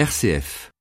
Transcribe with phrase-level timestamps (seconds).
[0.00, 0.72] RCF.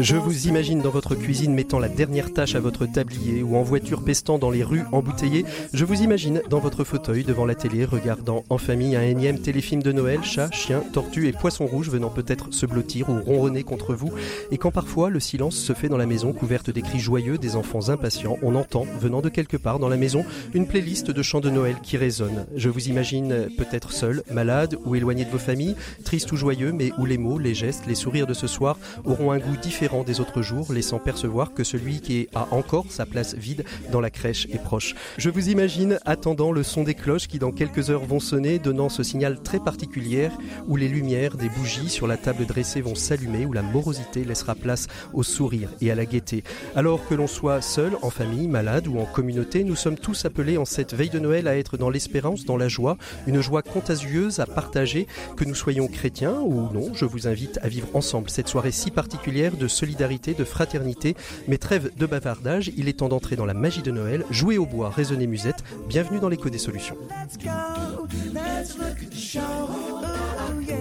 [0.00, 3.64] Je vous imagine dans votre cuisine mettant la dernière tâche à votre tablier ou en
[3.64, 5.44] voiture pestant dans les rues embouteillées.
[5.72, 9.82] Je vous imagine dans votre fauteuil devant la télé regardant en famille un énième téléfilm
[9.82, 13.92] de Noël, chats, chiens, tortues et poissons rouges venant peut-être se blottir ou ronronner contre
[13.92, 14.12] vous.
[14.52, 17.56] Et quand parfois le silence se fait dans la maison couverte des cris joyeux des
[17.56, 20.24] enfants impatients, on entend, venant de quelque part dans la maison,
[20.54, 22.46] une playlist de chants de Noël qui résonne.
[22.54, 25.74] Je vous imagine peut-être seul, malade ou éloigné de vos familles,
[26.04, 29.32] triste ou joyeux, mais où les mots, les gestes, les sourires de ce soir auront
[29.32, 33.34] un goût différent des autres jours, laissant percevoir que celui qui a encore sa place
[33.34, 34.94] vide dans la crèche est proche.
[35.16, 38.88] Je vous imagine attendant le son des cloches qui dans quelques heures vont sonner, donnant
[38.88, 40.28] ce signal très particulier
[40.66, 44.54] où les lumières des bougies sur la table dressée vont s'allumer, où la morosité laissera
[44.54, 46.44] place au sourire et à la gaieté.
[46.76, 50.58] Alors que l'on soit seul, en famille, malade ou en communauté, nous sommes tous appelés
[50.58, 54.40] en cette veille de Noël à être dans l'espérance, dans la joie, une joie contagieuse
[54.40, 56.92] à partager, que nous soyons chrétiens ou non.
[56.94, 61.16] Je vous invite à vivre ensemble cette soirée si particulière de solidarité, de fraternité.
[61.46, 64.66] Mais trêve de bavardage, il est temps d'entrer dans la magie de Noël, jouer au
[64.66, 65.62] bois, raisonner musette.
[65.88, 66.96] Bienvenue dans l'écho des solutions.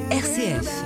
[0.09, 0.83] RCF,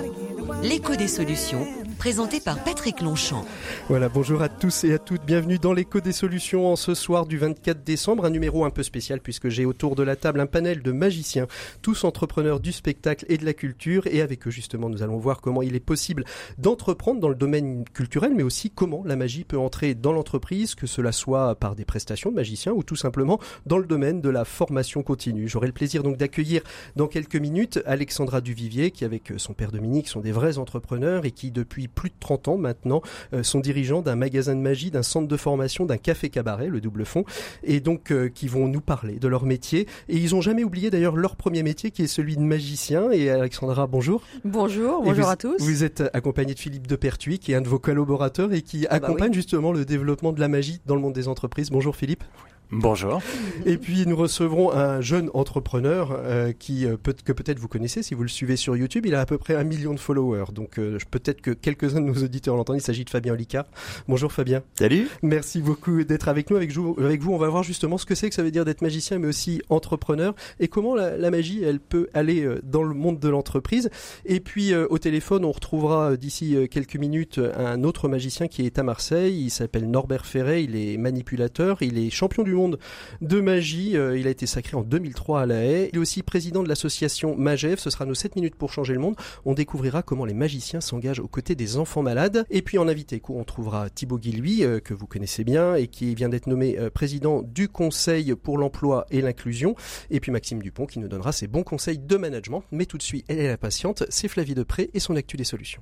[0.61, 1.66] l'écho des solutions,
[1.97, 3.45] présenté par Patrick Longchamp.
[3.88, 7.25] Voilà, bonjour à tous et à toutes, bienvenue dans l'écho des solutions en ce soir
[7.25, 10.45] du 24 décembre, un numéro un peu spécial puisque j'ai autour de la table un
[10.45, 11.47] panel de magiciens,
[11.81, 15.41] tous entrepreneurs du spectacle et de la culture et avec eux justement nous allons voir
[15.41, 16.25] comment il est possible
[16.57, 20.88] d'entreprendre dans le domaine culturel mais aussi comment la magie peut entrer dans l'entreprise, que
[20.88, 24.45] cela soit par des prestations de magiciens ou tout simplement dans le domaine de la
[24.45, 25.47] formation continue.
[25.47, 26.61] J'aurai le plaisir donc d'accueillir
[26.95, 31.31] dans quelques minutes Alexandra Duvivier qui avec son père Dominique sont des vrais entrepreneurs et
[31.31, 33.02] qui depuis plus de 30 ans maintenant
[33.34, 36.81] euh, sont dirigeants d'un magasin de magie, d'un centre de formation, d'un café cabaret, le
[36.81, 37.23] double fond,
[37.64, 39.88] et donc euh, qui vont nous parler de leur métier.
[40.09, 43.12] Et ils ont jamais oublié d'ailleurs leur premier métier qui est celui de magicien.
[43.12, 44.22] Et Alexandra, bonjour.
[44.46, 45.57] Bonjour, bonjour vous- à tous.
[45.59, 48.85] Vous êtes accompagné de Philippe de Pertuis, qui est un de vos collaborateurs et qui
[48.90, 49.35] Ah bah accompagne oui.
[49.35, 51.69] justement le développement de la magie dans le monde des entreprises.
[51.69, 52.24] Bonjour Philippe.
[52.71, 53.21] Bonjour.
[53.65, 58.01] Et puis nous recevrons un jeune entrepreneur euh, qui euh, peut, que peut-être vous connaissez
[58.01, 59.05] si vous le suivez sur YouTube.
[59.05, 60.53] Il a à peu près un million de followers.
[60.53, 62.77] Donc euh, peut-être que quelques-uns de nos auditeurs l'entendent.
[62.77, 63.65] Il s'agit de Fabien Olicard.
[64.07, 64.63] Bonjour Fabien.
[64.79, 65.09] Salut.
[65.21, 66.55] Merci beaucoup d'être avec nous.
[66.55, 68.63] Avec vous, avec vous, on va voir justement ce que c'est que ça veut dire
[68.63, 72.83] d'être magicien, mais aussi entrepreneur, et comment la, la magie, elle peut aller euh, dans
[72.83, 73.89] le monde de l'entreprise.
[74.25, 78.65] Et puis euh, au téléphone, on retrouvera euh, d'ici quelques minutes un autre magicien qui
[78.65, 79.43] est à Marseille.
[79.43, 80.63] Il s'appelle Norbert Ferret.
[80.63, 81.81] Il est manipulateur.
[81.81, 83.97] Il est champion du monde de magie.
[83.97, 85.89] Euh, il a été sacré en 2003 à La Haye.
[85.94, 87.79] Il est aussi président de l'association Magef.
[87.79, 89.16] Ce sera nos 7 minutes pour changer le monde.
[89.45, 92.45] On découvrira comment les magiciens s'engagent aux côtés des enfants malades.
[92.50, 96.13] Et puis en invité on trouvera Thibaut Guilhuy, euh, que vous connaissez bien et qui
[96.16, 99.75] vient d'être nommé euh, président du Conseil pour l'emploi et l'inclusion.
[100.09, 102.63] Et puis Maxime Dupont qui nous donnera ses bons conseils de management.
[102.71, 105.44] Mais tout de suite, elle est la patiente, c'est Flavie Depré et son actu des
[105.44, 105.81] solutions.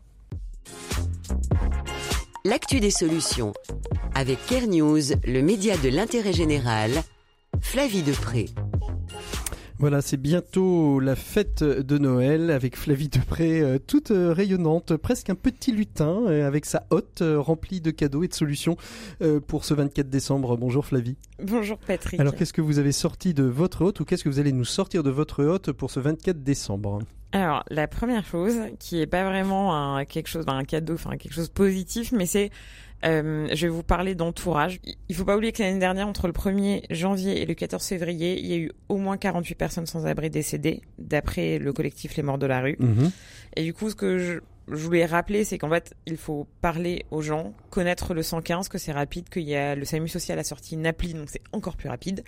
[2.46, 3.52] L'actu des solutions,
[4.16, 6.92] avec Care News, le média de l'intérêt général,
[7.60, 8.46] Flavie Depré.
[9.78, 15.30] Voilà, c'est bientôt la fête de Noël avec Flavie Depré, euh, toute euh, rayonnante, presque
[15.30, 18.78] un petit lutin euh, avec sa hotte remplie de cadeaux et de solutions
[19.48, 20.56] pour ce 24 décembre.
[20.56, 21.18] Bonjour Flavie.
[21.44, 22.22] Bonjour Patrick.
[22.22, 24.66] Alors qu'est-ce que vous avez sorti de votre hotte ou qu'est-ce que vous allez nous
[24.66, 27.00] sortir de votre hotte pour ce 24 décembre?
[27.32, 31.34] Alors, la première chose, qui est pas vraiment un, quelque chose, un cadeau, enfin quelque
[31.34, 32.50] chose de positif, mais c'est,
[33.06, 34.80] euh, je vais vous parler d'entourage.
[35.10, 38.40] Il faut pas oublier que l'année dernière, entre le 1er janvier et le 14 février,
[38.40, 42.24] il y a eu au moins 48 personnes sans abri décédées, d'après le collectif Les
[42.24, 42.78] Morts de la rue.
[43.56, 47.06] Et du coup, ce que je, je voulais rappeler, c'est qu'en fait, il faut parler
[47.12, 50.44] aux gens, connaître le 115, que c'est rapide, qu'il y a le SAMU social a
[50.44, 52.24] sorti une appli, donc c'est encore plus rapide.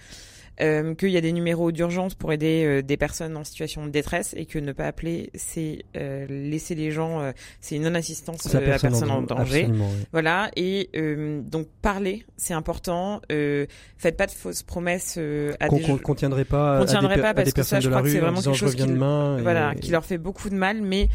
[0.62, 3.90] Euh, qu'il y a des numéros d'urgence pour aider euh, des personnes en situation de
[3.90, 8.46] détresse et que ne pas appeler, c'est euh, laisser les gens, euh, c'est une non-assistance
[8.54, 9.68] euh, à personne en danger.
[9.72, 9.78] Oui.
[10.12, 13.22] Voilà, et euh, donc parler, c'est important.
[13.32, 13.66] Euh,
[13.98, 16.86] faites pas de fausses promesses euh, à Qu'on des qu'on- qu'on tiendrait pas, qu'on à
[17.16, 18.84] des, pas à parce que ça, je crois que c'est en vraiment quelque chose qui-
[19.40, 21.10] et- voilà, qui leur fait beaucoup de mal, mais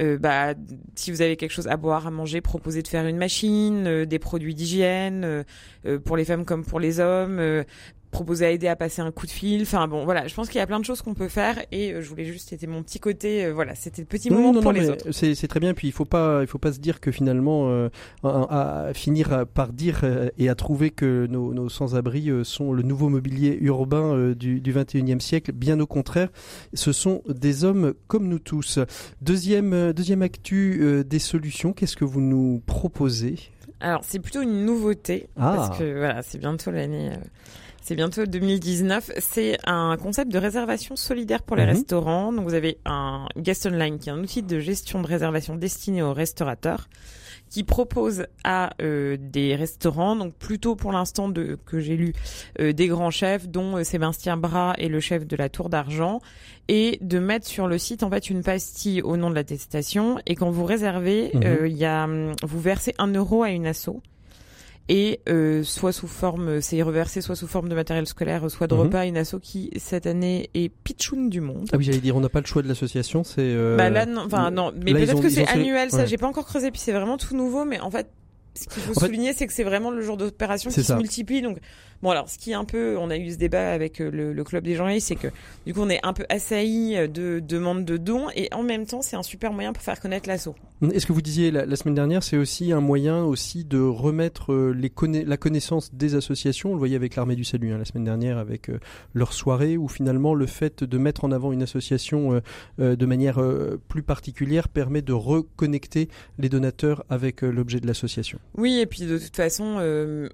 [0.00, 0.54] euh, bah,
[0.94, 4.06] si vous avez quelque chose à boire, à manger, proposez de faire une machine, euh,
[4.06, 5.42] des produits d'hygiène, euh,
[5.86, 7.64] euh, pour les femmes comme pour les hommes, euh,
[8.10, 9.62] proposer à aider à passer un coup de fil.
[9.62, 11.92] Enfin bon, voilà, je pense qu'il y a plein de choses qu'on peut faire et
[11.92, 14.62] euh, je voulais juste, c'était mon petit côté, euh, voilà, c'était le petit moment non,
[14.62, 15.10] pour non, les autres.
[15.12, 15.74] C'est très bien.
[15.74, 17.88] Puis il faut pas, il faut pas se dire que finalement, euh,
[18.24, 20.02] à, à finir par dire
[20.38, 25.20] et à trouver que nos, nos sans-abri sont le nouveau mobilier urbain du, du 21e
[25.20, 25.52] siècle.
[25.52, 26.28] Bien au contraire,
[26.74, 28.78] ce sont des hommes comme nous tous.
[29.20, 31.72] Deuxième, deuxième actu des solutions.
[31.72, 33.36] Qu'est-ce que vous nous proposez?
[33.80, 35.52] Alors c'est plutôt une nouveauté Ah.
[35.56, 37.12] parce que voilà, c'est bientôt l'année.
[37.88, 39.12] C'est bientôt 2019.
[39.18, 41.70] C'est un concept de réservation solidaire pour les Mhm.
[41.70, 42.32] restaurants.
[42.34, 46.02] Donc vous avez un Guest Online qui est un outil de gestion de réservation destiné
[46.02, 46.88] aux restaurateurs
[47.48, 52.12] qui propose à euh, des restaurants, donc plutôt pour l'instant de que j'ai lu
[52.60, 56.20] euh, des grands chefs, dont euh, Sébastien Bras et le chef de la Tour d'Argent,
[56.68, 60.18] et de mettre sur le site en fait une pastille au nom de l'attestation.
[60.26, 61.66] Et quand vous réservez, Mhm.
[61.66, 62.06] il y a,
[62.42, 63.96] vous versez un euro à une asso.
[64.90, 68.74] Et euh, soit sous forme, c'est reversé soit sous forme de matériel scolaire, soit de
[68.74, 68.80] Mhm.
[68.80, 71.68] repas, une asso qui cette année est Pitchoun du monde.
[71.72, 73.40] Ah oui, j'allais dire, on n'a pas le choix de l'association, c'est.
[73.40, 76.06] euh, Bah là, non, enfin non, mais peut-être que c'est annuel, ça ouais.
[76.06, 78.08] j'ai pas encore creusé, puis c'est vraiment tout nouveau, mais en fait,
[78.54, 80.94] ce qu'il faut En fait- souligner, c'est que c'est vraiment le jour d'opération qui ça.
[80.94, 81.42] se multiplie.
[81.42, 81.58] Donc,
[82.02, 84.32] bon alors, ce qui est un peu, on a eu ce débat avec euh, le,
[84.32, 85.28] le club des journalistes, c'est que
[85.66, 88.86] du coup, on est un peu assailli euh, de demandes de dons, et en même
[88.86, 90.54] temps, c'est un super moyen pour faire connaître l'assaut.
[90.92, 94.52] Est-ce que vous disiez la, la semaine dernière, c'est aussi un moyen aussi de remettre
[94.52, 96.70] euh, les conna- la connaissance des associations?
[96.70, 98.78] On le voyait avec l'armée du salut hein, la semaine dernière avec euh,
[99.12, 102.40] leur soirée où finalement le fait de mettre en avant une association euh,
[102.80, 103.40] euh, de manière
[103.88, 106.08] plus particulière permet de reconnecter
[106.38, 108.38] les donateurs avec l'objet de l'association.
[108.56, 109.78] Oui, et puis de toute façon,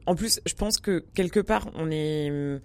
[0.06, 2.60] en plus, je pense que quelque part, on est,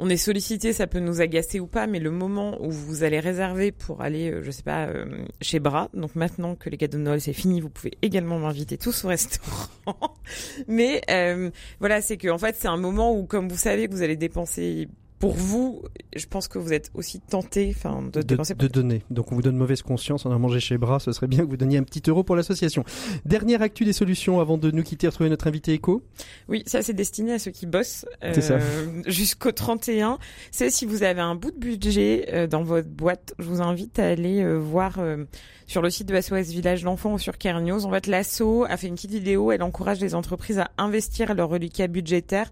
[0.00, 3.20] on est sollicité, ça peut nous agacer ou pas, mais le moment où vous allez
[3.20, 5.04] réserver pour aller, euh, je sais pas, euh,
[5.42, 8.78] chez Bras, donc maintenant que les cadeaux de Noël c'est fini, vous pouvez également m'inviter
[8.78, 9.68] tous au restaurant.
[10.68, 11.50] mais euh,
[11.80, 14.16] voilà, c'est que en fait, c'est un moment où, comme vous savez que vous allez
[14.16, 14.88] dépenser
[15.20, 15.82] pour vous,
[16.16, 19.02] je pense que vous êtes aussi tenté, enfin, de, de, dépenser de donner.
[19.10, 21.50] Donc on vous donne mauvaise conscience, on a mangé chez Bras, ce serait bien que
[21.50, 22.84] vous donniez un petit euro pour l'association.
[23.26, 26.02] Dernière actu des solutions avant de nous quitter, retrouver notre invité éco.
[26.48, 30.18] Oui, ça c'est destiné à ceux qui bossent euh, jusqu'au 31.
[30.52, 33.98] C'est si vous avez un bout de budget euh, dans votre boîte, je vous invite
[33.98, 35.24] à aller euh, voir euh,
[35.66, 37.84] sur le site de SOS Village d'enfants ou sur Kernios.
[37.84, 41.50] En fait, l'asso a fait une petite vidéo, elle encourage les entreprises à investir leur
[41.50, 42.50] reliquat budgétaire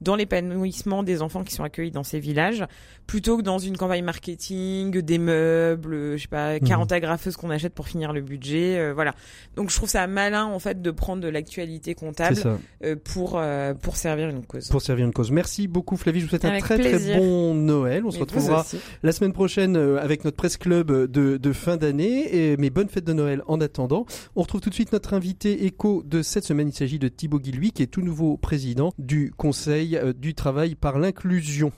[0.00, 2.64] dans l'épanouissement des enfants qui sont accueillis dans ces villages,
[3.06, 7.50] plutôt que dans une campagne marketing, des meubles, euh, je sais pas, 40 agrafeuses qu'on
[7.50, 9.14] achète pour finir le budget, euh, voilà.
[9.56, 12.36] Donc je trouve ça malin en fait de prendre de l'actualité comptable
[12.84, 14.68] euh, pour euh, pour servir une cause.
[14.68, 15.30] pour servir une cause.
[15.30, 17.16] Merci beaucoup Flavie, je vous souhaite un très plaisir.
[17.16, 18.04] très bon Noël.
[18.04, 18.66] On se Mais retrouvera
[19.02, 22.34] la semaine prochaine avec notre presse club de, de fin d'année.
[22.34, 24.06] Et mes bonnes fêtes de Noël en attendant.
[24.34, 26.68] On retrouve tout de suite notre invité éco de cette semaine.
[26.68, 30.74] Il s'agit de Thibaut Guilhuy, qui est tout nouveau président du Conseil euh, du travail
[30.74, 31.72] par l'inclusion.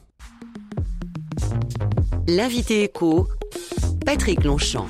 [2.27, 3.29] L'invité écho,
[4.05, 4.87] Patrick Longchamp.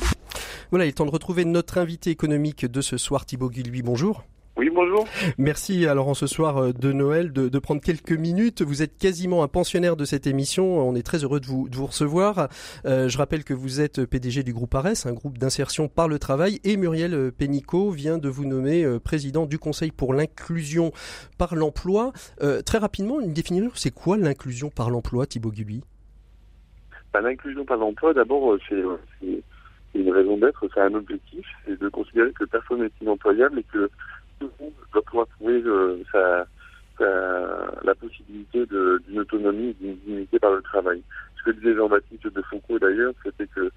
[0.70, 3.82] Voilà, il est temps de retrouver notre invité économique de ce soir, Thibaut Guilhuy.
[3.82, 4.24] Bonjour.
[4.58, 5.06] Oui, bonjour.
[5.38, 8.60] Merci alors en ce soir euh, de Noël de, de prendre quelques minutes.
[8.60, 10.80] Vous êtes quasiment un pensionnaire de cette émission.
[10.80, 12.48] On est très heureux de vous, de vous recevoir.
[12.84, 16.18] Euh, je rappelle que vous êtes PDG du groupe ARES, un groupe d'insertion par le
[16.18, 20.90] travail, et Muriel euh, Pénicaud vient de vous nommer président du Conseil pour l'inclusion
[21.38, 22.12] par l'emploi.
[22.42, 25.84] Euh, très rapidement, une définition, c'est quoi l'inclusion par l'emploi, Thibaut Gulli
[27.12, 28.82] Bah, L'inclusion par l'emploi, d'abord, c'est
[29.94, 33.88] une raison d'être, c'est un objectif, c'est de considérer que personne n'est inemployable et que
[34.44, 36.46] monde doit pouvoir trouver euh, sa,
[36.98, 41.02] sa- la possibilité d'une autonomie d'une dignité par le travail.
[41.38, 43.70] Ce que disait Jean-Baptiste de Foucault d'ailleurs, c'était que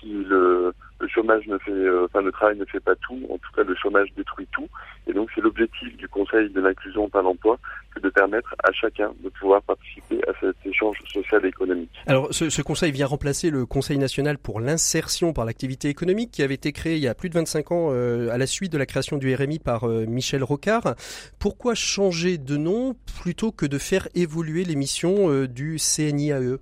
[0.00, 3.38] si le, le chômage ne fait, euh, enfin le travail ne fait pas tout, en
[3.38, 4.68] tout cas le chômage détruit tout.
[5.06, 7.58] Et donc c'est l'objectif du Conseil de l'inclusion par l'emploi
[7.94, 11.90] que de permettre à chacun de pouvoir participer à cet échange social et économique.
[12.06, 16.42] Alors, ce, ce conseil vient remplacer le Conseil national pour l'insertion par l'activité économique qui
[16.42, 18.78] avait été créé il y a plus de 25 ans euh, à la suite de
[18.78, 20.94] la création du RMI par euh, Michel Rocard.
[21.38, 26.58] Pourquoi changer de nom plutôt que de faire évoluer les missions du CNIAE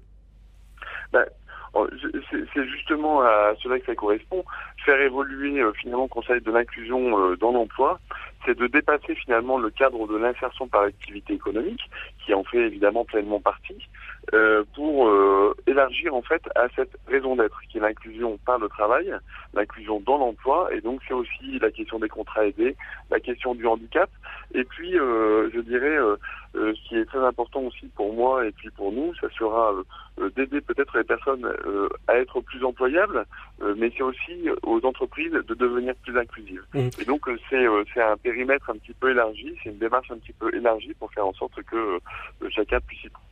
[1.12, 1.18] je-
[2.30, 4.44] C'est c'est justement à cela que ça correspond.
[4.84, 7.98] Faire évoluer euh, finalement le Conseil de l'inclusion euh, dans l'emploi,
[8.44, 11.82] c'est de dépasser finalement le cadre de l'insertion par l'activité économique,
[12.24, 13.78] qui en fait évidemment pleinement partie,
[14.34, 18.68] euh, pour euh, élargir en fait à cette raison d'être qui est l'inclusion par le
[18.68, 19.14] travail,
[19.54, 22.76] l'inclusion dans l'emploi et donc c'est aussi la question des contrats aidés,
[23.08, 24.10] la question du handicap
[24.52, 26.16] et puis euh, je dirais euh,
[26.56, 29.72] euh, ce qui est très important aussi pour moi et puis pour nous, ça sera
[30.34, 31.46] d'aider peut-être les personnes
[32.08, 33.26] à être plus employables,
[33.76, 36.64] mais c'est aussi aux entreprises de devenir plus inclusives.
[36.72, 36.88] Mmh.
[37.00, 40.32] Et donc c'est c'est un périmètre un petit peu élargi, c'est une démarche un petit
[40.32, 42.00] peu élargie pour faire en sorte que
[42.48, 43.25] chacun puisse y trouver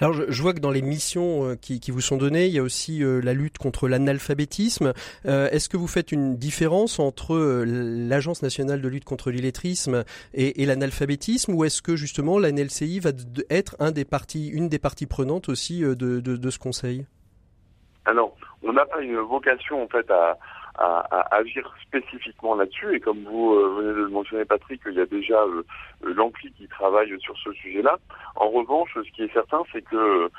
[0.00, 2.62] alors je, vois que dans les missions euh, qui, vous sont données, il y a
[2.62, 4.92] aussi euh, la lutte contre l'analphabétisme.
[5.26, 10.64] Euh, est-ce que vous faites une différence entre l'Agence nationale de lutte contre l'illettrisme et,
[10.66, 13.10] l'analphabétisme ou est-ce que justement l'ANLCI va
[13.50, 17.06] être un des parties, une des parties prenantes aussi de, ce conseil?
[18.04, 20.38] Alors on n'a pas une vocation en fait à,
[21.30, 22.96] agir spécifiquement là-dessus.
[22.96, 25.44] Et comme vous venez de le mentionner Patrick, il y a déjà
[26.02, 27.98] l'ampli qui travaille sur ce sujet-là.
[28.36, 30.30] En revanche, ce qui est certain, c'est que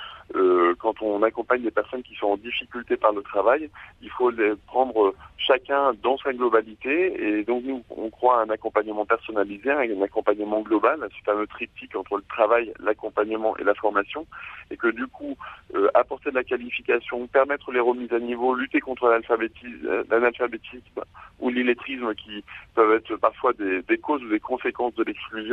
[0.80, 3.70] quand on accompagne des personnes qui sont en difficulté par le travail,
[4.02, 7.40] il faut les prendre chacun dans sa globalité.
[7.40, 11.96] Et donc nous, on croit à un accompagnement personnalisé, un accompagnement global, c'est un triptyque
[11.96, 14.26] entre le travail, l'accompagnement et la formation,
[14.72, 15.36] et que du coup,
[15.76, 21.04] euh, apporter de la qualification, permettre les remises à niveau, lutter contre l'analphabétisme
[21.40, 22.44] ou l'illettrisme qui
[22.76, 25.53] peuvent être parfois des, causes ou des conséquences de l'exclusion,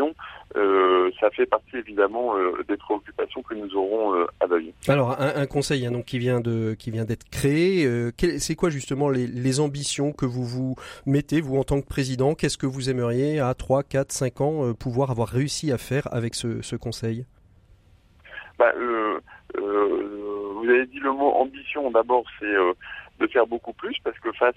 [0.56, 4.72] euh, ça fait partie évidemment euh, des préoccupations que nous aurons à l'œil.
[4.88, 7.88] Alors un, conseil hein, donc qui vient de qui vient d'être créé,
[8.38, 10.76] c'est quoi justement les, les ambitions que vous vous
[11.06, 12.34] mettez vous en tant que président?
[12.34, 16.34] Qu'est-ce que vous aimeriez à 3, 4, 5 ans pouvoir avoir réussi à faire avec
[16.34, 17.24] ce, ce conseil?
[18.60, 19.18] Bah, euh,
[19.56, 21.90] euh, Vous avez dit le mot ambition.
[21.90, 22.74] D'abord, c'est euh,
[23.18, 24.54] de faire beaucoup plus parce que face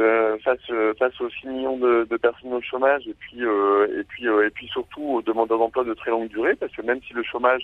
[0.00, 0.58] euh, face
[0.98, 4.50] face aux 6 millions de, de, personnes au chômage et puis euh, et puis et
[4.50, 7.62] puis surtout aux demandeurs d'emploi de très longue durée parce que même si le chômage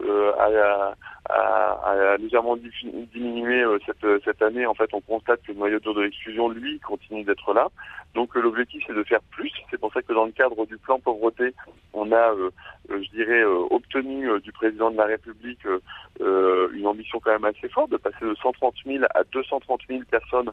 [0.00, 0.94] a,
[1.28, 5.94] a, a, légèrement diminué cette cette année en fait on constate que le noyau dur
[5.94, 7.66] de l'exclusion lui continue d'être là.
[8.14, 9.50] Donc l'objectif c'est de faire plus.
[9.68, 11.52] C'est pour ça que dans le cadre du plan pauvreté
[11.92, 12.32] on a
[12.88, 15.66] je dirais obtenu du président de la République
[16.20, 20.52] une ambition quand même assez forte de passer de 130 000 à 230 000 personnes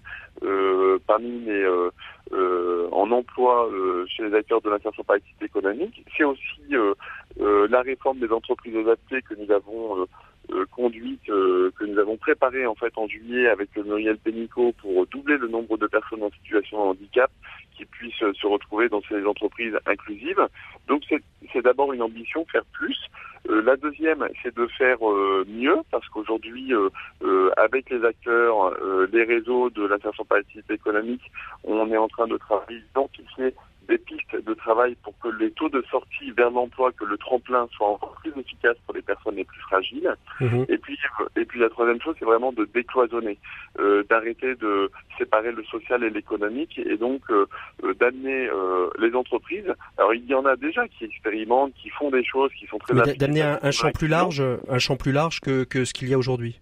[1.06, 1.90] parmi les euh,
[2.32, 6.06] euh, en emploi euh, chez les acteurs de l'insertion par économique.
[6.18, 6.44] C'est aussi
[7.38, 10.08] la réforme des entreprises adaptées que nous avons
[10.72, 15.48] conduite, que nous avons préparée en fait en juillet avec Muriel Pénicaud pour doubler le
[15.48, 17.32] nombre de personnes en situation de handicap
[17.76, 20.48] qui puissent se retrouver dans ces entreprises inclusives.
[20.88, 22.98] Donc c'est d'abord une ambition, faire plus.
[23.50, 28.74] Euh, la deuxième, c'est de faire euh, mieux, parce qu'aujourd'hui, euh, avec les acteurs,
[29.12, 31.32] les réseaux de l'insertion par économique,
[31.64, 33.54] on est en train de travailler, d'identifier
[33.88, 37.68] des pistes de travail pour que les taux de sortie vers l'emploi, que le tremplin
[37.72, 40.16] soit encore plus efficace pour les personnes les plus fragiles.
[40.40, 40.66] Mhm.
[40.70, 40.98] Et puis,
[41.36, 43.38] et puis la troisième chose, c'est vraiment de décloisonner,
[43.80, 47.46] euh, d'arrêter de séparer le social et l'économique, et donc euh,
[47.84, 48.50] euh, d'amener
[49.00, 49.72] les entreprises.
[49.98, 52.94] Alors il y en a déjà qui expérimentent, qui font des choses, qui sont très.
[53.16, 56.18] D'amener un, champ plus large, un champ plus large que, que ce qu'il y a
[56.18, 56.60] aujourd'hui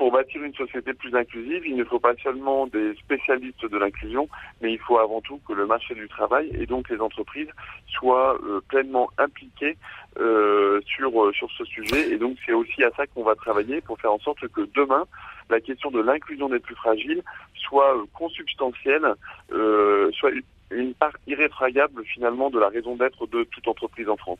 [0.00, 4.30] pour bâtir une société plus inclusive, il ne faut pas seulement des spécialistes de l'inclusion,
[4.62, 7.50] mais il faut avant tout que le marché du travail et donc les entreprises
[7.86, 9.76] soient euh, pleinement impliquées
[10.18, 12.12] euh, sur euh, sur ce sujet.
[12.12, 15.04] Et donc c'est aussi à ça qu'on va travailler pour faire en sorte que demain
[15.50, 17.22] la question de l'inclusion des plus fragiles
[17.54, 19.06] soit consubstantielle,
[19.50, 20.30] soit
[20.70, 24.38] une part irréfragable finalement de la raison d'être de toute entreprise en France.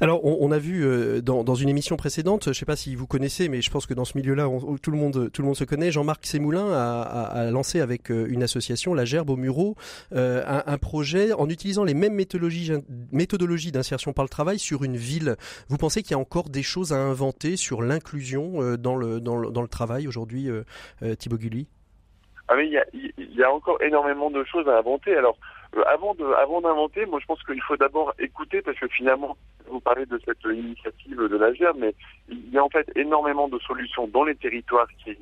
[0.00, 2.94] Alors on, a vu euh, dans, dans, une émission précédente, je ne sais pas si
[2.94, 4.48] vous connaissez, mais je pense que dans ce milieu-là,
[4.82, 5.90] tout le monde tout le monde se connaît.
[5.90, 9.76] Jean-Marc Sémoulin a, a, lancé avec euh, une association, la Gerbe au Murau,
[10.12, 12.72] euh, un, un, projet en utilisant les mêmes méthodologies,
[13.12, 15.36] méthodologies d'insertion par le travail sur une ville.
[15.68, 19.36] Vous pensez qu'il y a encore des choses à inventer sur l'inclusion dans le, dans
[19.36, 20.48] le, dans le travail aujourd'hui,
[21.18, 21.68] Thibaut Gulli?
[22.48, 22.84] Ah mais il y a,
[23.18, 25.14] y a encore énormément de choses à inventer.
[25.14, 28.88] Alors euh, avant de, avant d'inventer, moi je pense qu'il faut d'abord écouter parce que
[28.88, 29.36] finalement,
[29.70, 31.94] vous parlez de cette initiative de la GER, mais
[32.28, 35.16] il y a en fait énormément de solutions dans les territoires qui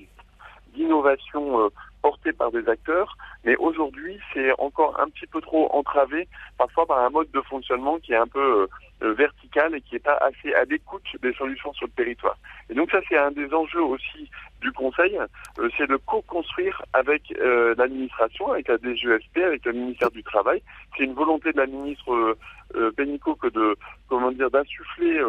[0.75, 1.71] d'innovation
[2.06, 6.98] portée par des acteurs, mais aujourd'hui c'est encore un petit peu trop entravé, parfois par
[7.00, 8.68] un mode de fonctionnement qui est un peu
[9.02, 12.38] euh, vertical et qui n'est pas assez à l'écoute des solutions sur le territoire.
[12.70, 15.18] Et donc ça c'est un des enjeux aussi du Conseil,
[15.58, 20.62] euh, c'est de co-construire avec euh, l'administration, avec la DGESP, avec le ministère du Travail.
[20.96, 22.92] C'est une volonté de la ministre euh,
[23.40, 23.76] que de
[24.08, 25.20] comment dire d'insuffler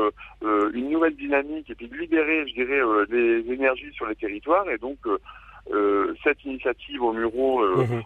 [0.73, 4.69] une nouvelle dynamique et puis de libérer, je dirais, les énergies sur les territoires.
[4.69, 4.97] Et donc
[6.23, 8.01] cette initiative au Muro mhm.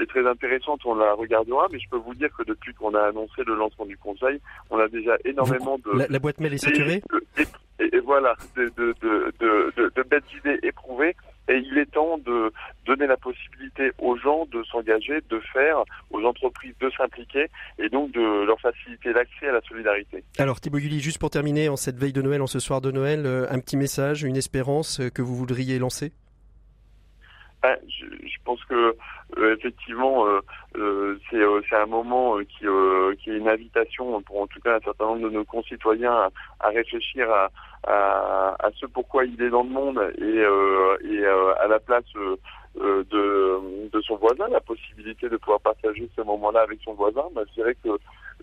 [0.00, 3.02] est très intéressante, on la regardera, mais je peux vous dire que depuis qu'on a
[3.02, 4.40] annoncé le lancement du Conseil,
[4.70, 6.10] on a déjà énormément de...
[6.10, 7.02] La, boîte mail est saturée?
[7.78, 11.16] et, voilà, de, de, de, de, belles idées éprouvées.
[11.48, 12.52] Et il est temps de
[12.86, 17.48] donner la possibilité aux gens de s'engager, de faire, aux entreprises de s'impliquer
[17.80, 20.22] et donc de leur faciliter l'accès à la solidarité.
[20.38, 22.92] Alors Thibaut Gulli, juste pour terminer, en cette veille de Noël, en ce soir de
[22.92, 26.12] Noël, euh, un petit message, une espérance euh, que vous voudriez lancer?
[27.64, 28.96] Je, je, pense que
[29.38, 30.40] euh, effectivement, euh,
[30.76, 31.18] euh,
[31.68, 32.66] c'est un moment qui,
[33.18, 36.28] qui est une invitation pour en tout cas un certain nombre de nos concitoyens à,
[36.60, 37.50] à réfléchir à,
[37.86, 42.04] à, à, ce pourquoi il est dans le monde et, et à la place
[42.74, 47.24] de, de son voisin, la possibilité de pouvoir partager ce moment-là avec son voisin.
[47.34, 47.90] Ben, je dirais que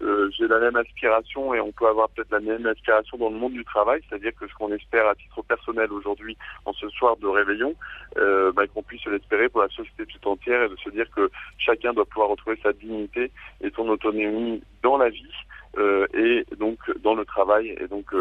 [0.02, 3.38] euh, j'ai la même aspiration et on peut avoir peut-être la même aspiration dans le
[3.38, 7.18] monde du travail, c'est-à-dire que ce qu'on espère à titre personnel aujourd'hui, en ce soir
[7.18, 7.76] de réveillon,
[8.18, 11.30] euh, bah, qu'on puisse l'espérer pour la société tout entière et de se dire que
[11.58, 15.34] chacun doit pouvoir retrouver sa dignité et son autonomie dans la vie.
[15.78, 17.78] Euh, et donc dans le travail.
[17.80, 18.12] Et donc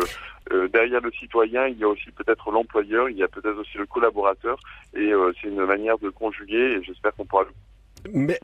[0.70, 3.86] derrière le citoyen, il y a aussi peut-être l'employeur, il y a peut-être aussi le
[3.86, 4.58] collaborateur.
[4.94, 6.76] Et c'est une manière de conjuguer.
[6.76, 7.46] Et j'espère qu'on pourra
[8.12, 8.38] mais...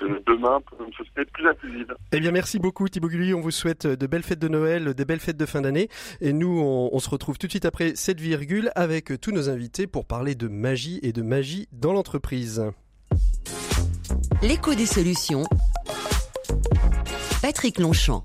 [0.00, 1.94] demain pour une société plus inclusive.
[2.12, 3.34] Eh bien, merci beaucoup Thibaut Gulli.
[3.34, 5.88] On vous souhaite de belles fêtes de Noël, des belles fêtes de fin d'année.
[6.20, 9.48] Et nous, on, on, se retrouve tout de suite après cette virgule avec tous nos
[9.48, 12.62] invités pour parler de magie et de magie dans l'entreprise.
[14.42, 15.44] L'écho des solutions.
[17.42, 18.22] Patrick Longchamp.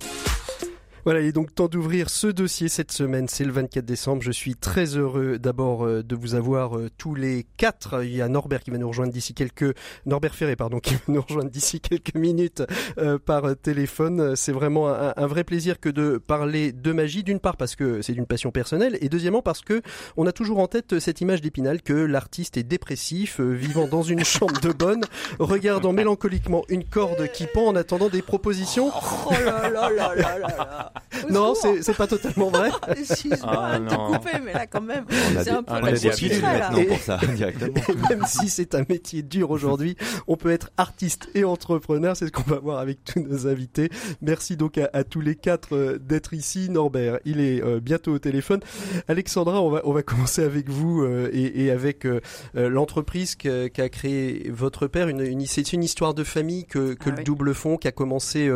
[1.04, 3.28] Voilà, il est donc temps d'ouvrir ce dossier cette semaine.
[3.28, 4.22] C'est le 24 décembre.
[4.22, 8.04] Je suis très heureux d'abord euh, de vous avoir euh, tous les quatre.
[8.04, 11.02] Il y a Norbert qui va nous rejoindre d'ici quelques Norbert Ferré pardon qui va
[11.08, 12.62] nous rejoindre d'ici quelques minutes
[13.00, 14.36] euh, par téléphone.
[14.36, 17.24] C'est vraiment un, vrai plaisir que de parler de magie.
[17.24, 19.82] D'une part parce que c'est d'une passion personnelle et deuxièmement parce que
[20.18, 24.24] on a toujours en tête cette image d'Épinal que l'artiste est dépressif, vivant dans une
[24.24, 25.04] chambre de bonne,
[25.40, 28.92] regardant mélancoliquement une corde qui pend en attendant des propositions.
[28.94, 30.91] Oh là là là là là
[31.30, 32.70] non, c'est pas totalement vrai.
[32.98, 35.06] Excuse-moi ah, de te couper, mais là quand même,
[35.44, 37.82] c'est un peu maintenant pour ça, directement.
[38.10, 42.16] même si c'est un métier dur aujourd'hui, on peut être artiste et entrepreneur.
[42.16, 43.90] C'est ce qu'on va voir avec tous nos invités.
[44.22, 46.70] Merci donc à, tous les quatre euh, d'être ici.
[46.70, 48.62] Norbert, il est euh, bientôt au téléphone.
[49.08, 52.08] Alexandra, on va, on va commencer avec vous euh, et, et, avec
[52.54, 55.08] l'entreprise qu'a créé votre père.
[55.08, 57.92] Une, une c'est une histoire de famille que, que ah le double fond qui a
[57.92, 58.50] commencé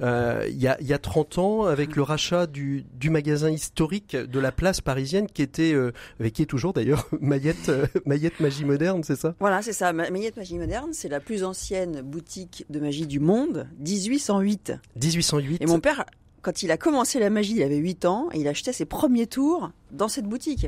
[0.00, 4.16] il, y a, il y a 30 ans avec le rachat du, du magasin historique
[4.16, 8.40] de la place parisienne qui était, euh, avec qui est toujours d'ailleurs, Mayette, euh, Mayette
[8.40, 9.34] Magie Moderne, c'est ça?
[9.38, 9.92] Voilà, c'est ça.
[9.92, 14.72] Mayette Magie Moderne, c'est la plus ancienne boutique de magie du monde, 1808.
[14.96, 15.62] 1808.
[15.62, 16.04] Et mon père,
[16.42, 19.26] quand il a commencé la magie, il avait 8 ans, et il achetait ses premiers
[19.26, 20.66] tours dans cette boutique.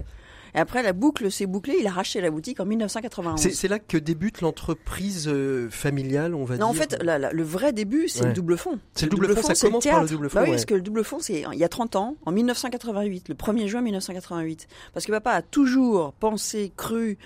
[0.54, 1.76] Et après, la boucle s'est bouclée.
[1.80, 3.40] Il a racheté la boutique en 1991.
[3.40, 6.64] C'est là que débute l'entreprise euh, familiale, on va dire.
[6.64, 8.78] Non, en fait, le vrai début, c'est le double fond.
[8.94, 10.40] C'est le, double, fond, ça commence par le double fond.
[10.40, 13.28] Bah oui, parce que le double fond, c'est il y a 30 ans, en 1988,
[13.28, 14.68] le 1er juin 1988.
[14.92, 17.18] Parce que papa a toujours pensé, cru,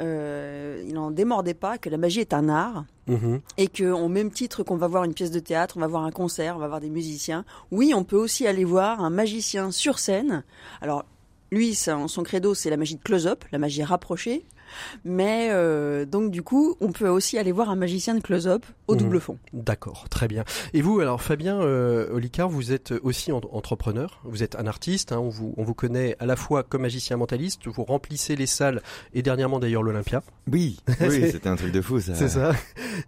[0.00, 2.84] euh, il n'en démordait pas, que la magie est un art.
[3.08, 3.40] Mhm.
[3.58, 6.12] Et qu'au même titre qu'on va voir une pièce de théâtre, on va voir un
[6.12, 9.98] concert, on va voir des musiciens, oui, on peut aussi aller voir un magicien sur
[9.98, 10.44] scène.
[10.80, 11.04] Alors,
[11.52, 14.46] lui, son credo, c'est la magie de close-up, la magie rapprochée.
[15.04, 18.96] Mais euh, donc du coup, on peut aussi aller voir un magicien de close-up au
[18.96, 19.20] double mhm.
[19.20, 19.38] fond.
[19.52, 20.44] D'accord, très bien.
[20.74, 25.18] Et vous, alors Fabien euh, Olicard, vous êtes aussi entrepreneur, vous êtes un artiste, hein,
[25.18, 28.82] on, vous, on vous connaît à la fois comme magicien mentaliste, vous remplissez les salles
[29.14, 30.22] et dernièrement d'ailleurs l'Olympia.
[30.50, 32.14] Oui, oui c'était un truc de fou ça.
[32.14, 32.52] C'est ça.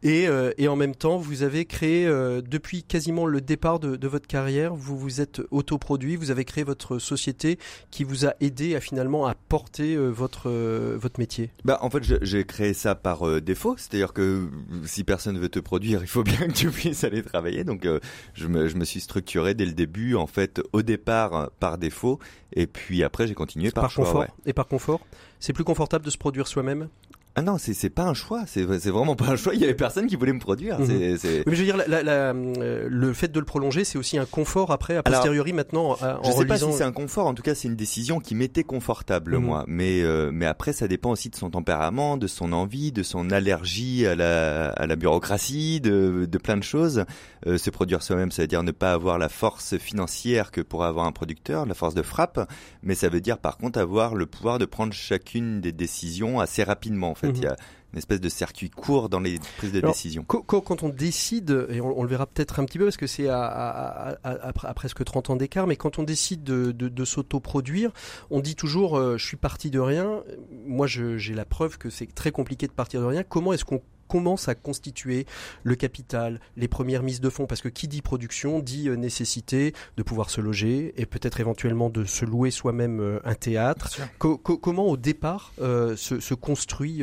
[0.02, 3.96] Et, euh, et en même temps, vous avez créé, euh, depuis quasiment le départ de,
[3.96, 7.58] de votre carrière, vous vous êtes autoproduit, vous avez créé votre société
[7.90, 11.50] qui vous a aidé à finalement à porter euh, votre, votre métier.
[11.64, 14.50] Bah en fait j'ai créé ça par euh, défaut, c'est-à-dire que
[14.84, 17.64] si personne veut te produire, il faut bien que tu puisses aller travailler.
[17.64, 18.00] Donc euh,
[18.34, 22.18] je, me, je me suis structuré dès le début en fait au départ par défaut
[22.52, 24.26] et puis après j'ai continué par, par confort.
[24.44, 25.00] Et par confort,
[25.40, 26.88] c'est plus confortable de se produire soi-même?
[27.36, 29.54] Ah non, c'est c'est pas un choix, c'est c'est vraiment pas un choix.
[29.54, 30.78] Il y avait personne qui voulait me produire.
[30.78, 30.86] Mhm.
[30.88, 34.24] Mais je veux dire, la, la, euh, le fait de le prolonger, c'est aussi un
[34.24, 35.96] confort après, a posteriori maintenant.
[36.00, 37.26] En je sais pas si c'est un confort.
[37.26, 39.44] En tout cas, c'est une décision qui m'était confortable mhm.
[39.44, 39.64] moi.
[39.66, 43.30] Mais euh, mais après, ça dépend aussi de son tempérament, de son envie, de son
[43.30, 47.04] allergie à la à la bureaucratie, de de plein de choses.
[47.48, 50.86] Euh, se produire soi-même, ça veut dire ne pas avoir la force financière que pourrait
[50.86, 52.48] avoir un producteur, la force de frappe.
[52.84, 56.62] Mais ça veut dire par contre avoir le pouvoir de prendre chacune des décisions assez
[56.62, 57.10] rapidement.
[57.10, 57.56] En fait, il y a mhm.
[57.92, 60.24] une espèce de circuit court dans les prises de décision.
[60.24, 64.18] Quand, on décide, et on, le verra peut-être un petit peu parce que c'est à,
[64.22, 67.92] à, presque 30 ans d'écart, mais quand on décide de, de, de s'autoproduire,
[68.30, 70.22] on dit toujours euh, je suis parti de rien.
[70.66, 73.22] Moi, j'ai la preuve que c'est très compliqué de partir de rien.
[73.22, 75.26] Comment est-ce qu'on commence à constituer
[75.62, 79.74] le capital, les premières mises de fonds, parce que qui dit production dit euh, nécessité
[79.96, 83.90] de pouvoir se loger et peut-être éventuellement de se louer soi-même euh, un théâtre.
[84.18, 87.02] comment au départ euh, se, construit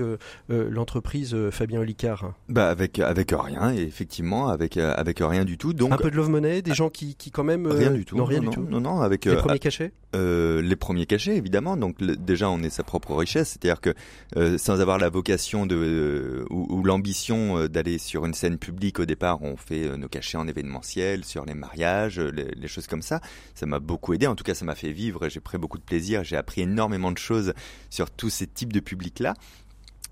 [0.49, 5.73] l'entreprise Fabien Olicard Bah avec avec rien, et effectivement avec avec rien du tout.
[5.73, 8.17] Donc un peu de love money, des gens qui, qui quand même rien du tout.
[8.17, 8.65] Non rien du tout.
[8.69, 9.91] Non non avec les premiers cachets?
[10.13, 11.77] les premiers cachets évidemment.
[11.77, 16.67] Donc déjà on est sa propre richesse, c'est-à-dire que sans avoir la vocation de ou,
[16.69, 20.37] ou l'ambition euh, d'aller sur une scène publique au départ, on fait euh, nos cachets
[20.37, 23.21] en événementiel, sur les mariages, euh, les, choses comme ça.
[23.55, 24.27] Ça m'a beaucoup aidé.
[24.27, 25.29] En tout cas, ça m'a fait vivre.
[25.29, 26.25] J'ai pris beaucoup de plaisir.
[26.25, 27.53] J'ai appris énormément de choses
[27.89, 29.35] sur tous ces types de publics-là.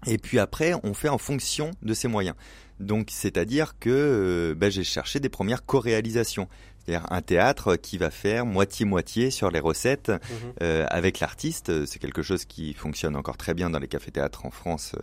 [0.08, 2.38] Et puis après, on fait en fonction de ces moyens.
[2.80, 6.48] Donc, c'est-à-dire que ben, j'ai cherché des premières co-réalisations.
[6.90, 10.18] C'est-à-dire un théâtre qui va faire moitié-moitié sur les recettes mhm.
[10.64, 11.86] euh, avec l'artiste.
[11.86, 14.96] C'est quelque chose qui fonctionne encore très bien dans les cafés-théâtres en France,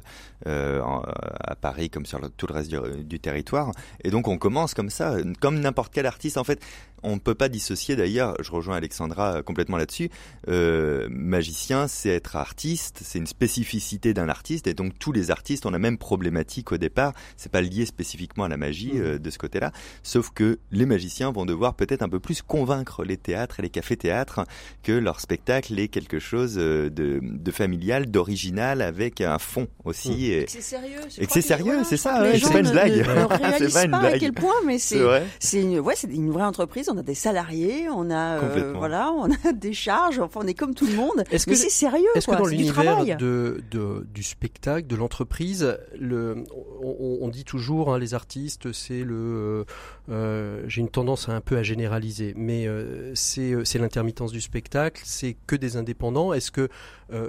[0.48, 3.70] euh, à Paris comme sur tout le reste du, du, territoire.
[4.02, 6.38] Et donc on commence comme ça, comme n'importe quel artiste.
[6.38, 6.60] En fait,
[7.06, 10.10] on ne peut pas dissocier d'ailleurs, je rejoins Alexandra complètement là-dessus,
[10.48, 15.66] euh, magicien c'est être artiste, c'est une spécificité d'un artiste et donc tous les artistes
[15.66, 19.02] ont la même problématique au départ, c'est pas lié spécifiquement à la magie mmh.
[19.02, 19.70] euh, de ce côté-là,
[20.02, 23.70] sauf que les magiciens vont devoir peut-être un peu plus convaincre les théâtres et les
[23.70, 24.40] cafés-théâtres
[24.82, 30.10] que leur spectacle est quelque chose euh, de, familial, d'original avec un fond aussi.
[30.10, 30.32] Mmh.
[30.32, 31.00] Et, c'est sérieux.
[31.18, 33.06] Et que c'est sérieux, c'est ça, c'est pas une blague.
[33.58, 34.14] c'est pas, une blague.
[34.14, 34.98] à quel point, mais c'est
[35.54, 39.30] une, ouais, c'est une vraie entreprise on a des salariés, on a euh, voilà, on
[39.30, 41.24] a des charges, enfin on est comme tout le monde.
[41.30, 46.44] Est-ce que c'est sérieux Est-ce que dans l'univers de, de, du spectacle, de l'entreprise, le,
[46.82, 49.66] on, on, dit toujours hein, les artistes, c'est le,
[50.08, 55.02] euh, j'ai une tendance à un peu à généraliser, mais euh, c'est l'intermittence du spectacle,
[55.04, 56.32] c'est que des indépendants.
[56.32, 56.68] Est-ce que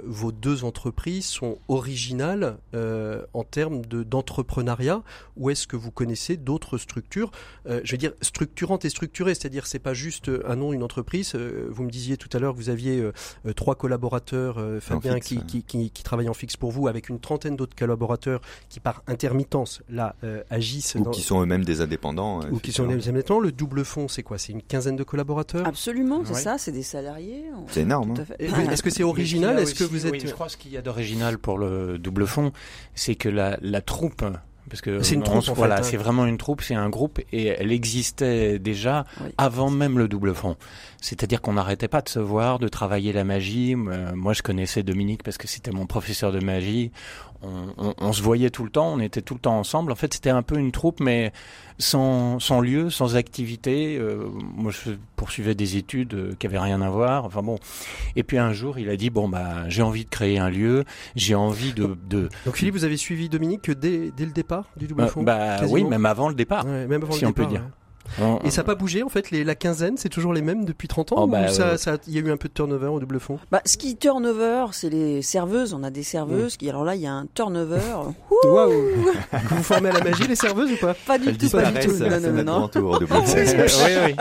[0.04, 5.04] vos deux entreprises sont originales en termes de d'entrepreneuriat,
[5.36, 7.30] ou est-ce que vous connaissez d'autres structures,
[7.64, 11.32] je veux dire structurantes et structurées, c'est-à-dire c'est pas juste un nom, une entreprise.
[11.34, 13.12] Euh, vous me disiez tout à l'heure que vous aviez euh,
[13.46, 17.20] euh, trois collaborateurs, Fabien, qui, qui, qui, qui, travaillent en fixe pour vous, avec une
[17.20, 20.14] trentaine d'autres collaborateurs qui par intermittence là
[20.50, 20.96] agissent.
[20.96, 22.40] Ou qui sont eux-mêmes des indépendants.
[22.50, 23.40] Ou qui sont des indépendants.
[23.40, 24.38] Le double fond, c'est quoi?
[24.38, 25.66] C'est une quinzaine de collaborateurs?
[25.66, 27.44] Absolument, c'est ça, c'est des salariés.
[27.68, 28.14] C'est énorme.
[28.18, 28.24] Hein.
[28.38, 29.58] Est-ce que c'est original?
[29.58, 32.52] Est-ce que vous êtes Je crois ce qu'il y a d'original pour le double fond,
[32.94, 34.24] c'est que la, la troupe
[34.68, 37.72] parce que c'est une troupe, voilà, c'est vraiment une troupe, c'est un groupe et elle
[37.72, 39.04] existait déjà
[39.36, 40.56] avant même le double fond.
[41.00, 43.74] C'est-à-dire qu'on n'arrêtait pas de se voir, de travailler la magie.
[43.74, 46.90] Euh, moi, je connaissais Dominique parce que c'était mon professeur de magie.
[47.40, 49.92] On, se voyait tout le temps, on était tout le temps ensemble.
[49.92, 51.32] En fait, c'était un peu une troupe, mais
[51.78, 53.96] sans, sans lieu, sans activité.
[53.96, 57.24] Euh, moi, je poursuivais des études euh, qui avaient rien à voir.
[57.24, 57.58] Enfin bon.
[58.16, 60.84] Et puis un jour, il a dit bon bah, j'ai envie de créer un lieu.
[61.14, 62.28] J'ai envie de, de.
[62.44, 65.22] Donc Philippe, vous avez suivi Dominique dès, dès le départ du double fond?
[65.22, 67.62] Bah, oui, même avant le départ, même avant si on peut dire.
[68.44, 70.88] Et ça n'a pas bougé en fait, les, la quinzaine, c'est toujours les mêmes depuis
[70.88, 73.00] 30 ans oh, bah, ou ça, il y a eu un peu de turnover au
[73.00, 73.38] double fond?
[73.50, 75.74] Bah, Ce qui turnover, c'est les serveuses.
[75.74, 77.80] On a des serveuses qui, alors là, il y a un turnover.
[78.44, 78.72] Waouh
[79.50, 80.94] Vous formez à la magie les serveuses ou pas?
[80.94, 81.92] Pas du tout, pas du tout.
[81.98, 82.68] Non, non, non.
[82.68, 84.14] Tour, oui, oui.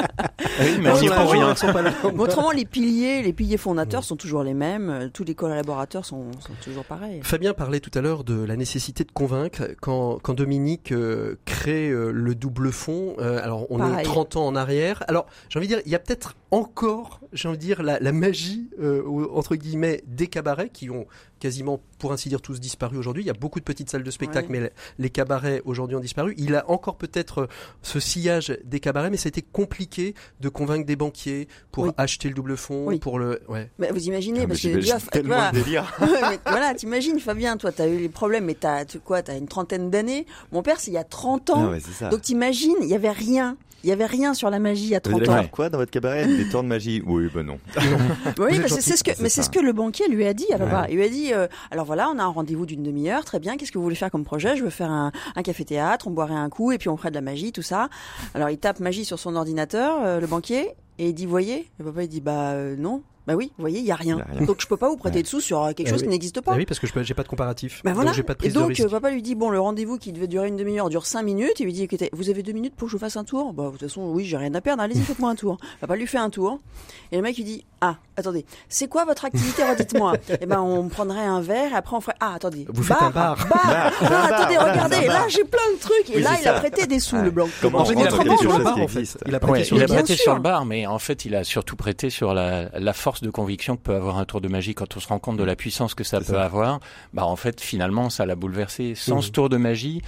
[0.60, 1.56] oui mais rien.
[1.56, 1.92] Sont pas là.
[2.18, 5.10] Autrement, les piliers, les piliers fondateurs sont toujours les mêmes.
[5.14, 7.20] Tous les collaborateurs sont, sont toujours pareils.
[7.24, 9.70] Fabien parlait tout à l'heure de la nécessité de convaincre.
[9.82, 14.56] Quand, quand Dominique euh, crée euh, le double fond, euh, alors on 30 ans en
[14.56, 15.04] arrière.
[15.08, 18.12] Alors, j'ai envie de dire, il y a peut-être encore, j'ai envie de dire, la,
[18.12, 21.06] magie, euh, entre guillemets, des cabarets qui ont
[21.40, 23.24] quasiment, pour ainsi dire, tous disparu aujourd'hui.
[23.24, 26.34] Il y a beaucoup de petites salles de spectacle, mais les, cabarets aujourd'hui ont disparu.
[26.38, 27.48] Il a encore peut-être euh,
[27.82, 32.58] ce sillage des cabarets, mais c'était compliqué de convaincre des banquiers pour acheter le double
[32.58, 33.42] fond, pour le.
[33.48, 33.70] Ouais.
[33.80, 35.52] Mais vous imaginez, ah, parce que déjà, voilà,
[36.46, 40.26] voilà, t'imagines, Fabien, toi, t'as eu les problèmes, mais t'as quoi, t'as une trentaine d'années.
[40.52, 41.72] Mon père, c'est il y a 30 ans.
[42.02, 43.58] Ah Donc t'imagines, il y avait rien.
[43.84, 45.44] Il y avait rien sur la magie à 30 ans.
[45.52, 47.02] quoi dans votre cabaret Des tours de magie?
[47.06, 47.60] Oui, ben non.
[48.40, 50.58] oui, mais c'est ce que, mais c'est ce que le banquier lui a dit à
[50.58, 50.88] papa.
[50.90, 53.56] Il lui a dit, euh, alors voilà, on a un rendez-vous d'une demi-heure, très bien.
[53.56, 54.56] Qu'est-ce que vous voulez faire comme projet?
[54.58, 57.16] Je veux faire un, un café-théâtre, on boirait un coup et puis on ferait de
[57.16, 57.90] la magie, tout ça.
[58.34, 61.70] Alors il tape magie sur son ordinateur, euh, le banquier, et il dit, voyez?
[61.80, 63.02] Le papa il dit, bah euh, non.
[63.28, 64.26] Bah oui, vous voyez, il y a rien.
[64.40, 66.40] Donc je peux pas vous prêter de sous sur euh, quelque eh chose qui n'existe
[66.40, 66.52] pas.
[66.52, 67.82] Bah oui, parce que je j'ai pas de comparatif.
[67.84, 68.14] Bah voilà.
[68.14, 68.90] Donc, pas de prise et donc de risque.
[68.90, 71.60] papa lui dit bon, le rendez-vous qui devait durer une demi-heure dure cinq minutes.
[71.60, 73.52] Il lui dit écoutez, vous avez deux minutes pour que je vous fasse un tour?
[73.52, 74.82] Bah de toute façon, oui, j'ai rien à perdre.
[74.82, 75.58] Allez-y, faites-moi un tour.
[75.82, 76.62] Papa lui fait un tour.
[77.12, 79.64] Et le mec lui dit ah, attendez, c'est quoi votre activité?
[79.64, 80.14] Redites-moi.
[80.40, 81.72] Eh ben on prendrait un verre.
[81.74, 82.66] Et après on ferait ah attendez.
[82.70, 83.36] Vous faites un bar.
[83.48, 83.92] bar.
[84.02, 86.10] Ah, attendez, regardez, là j'ai plein de trucs.
[86.12, 87.50] Et là il a prêté des sous le blanc.
[87.62, 89.18] Comment il a prêté sur le bar en fait.
[89.26, 92.94] Il a prêté sur le bar, mais en fait il a surtout prêté sur la
[92.94, 95.38] force de conviction que peut avoir un tour de magie quand on se rend compte
[95.38, 96.80] de la puissance que ça peut avoir,
[97.14, 98.96] bah en fait finalement ça l'a bouleversé.
[98.96, 100.02] Sans ce tour de magie,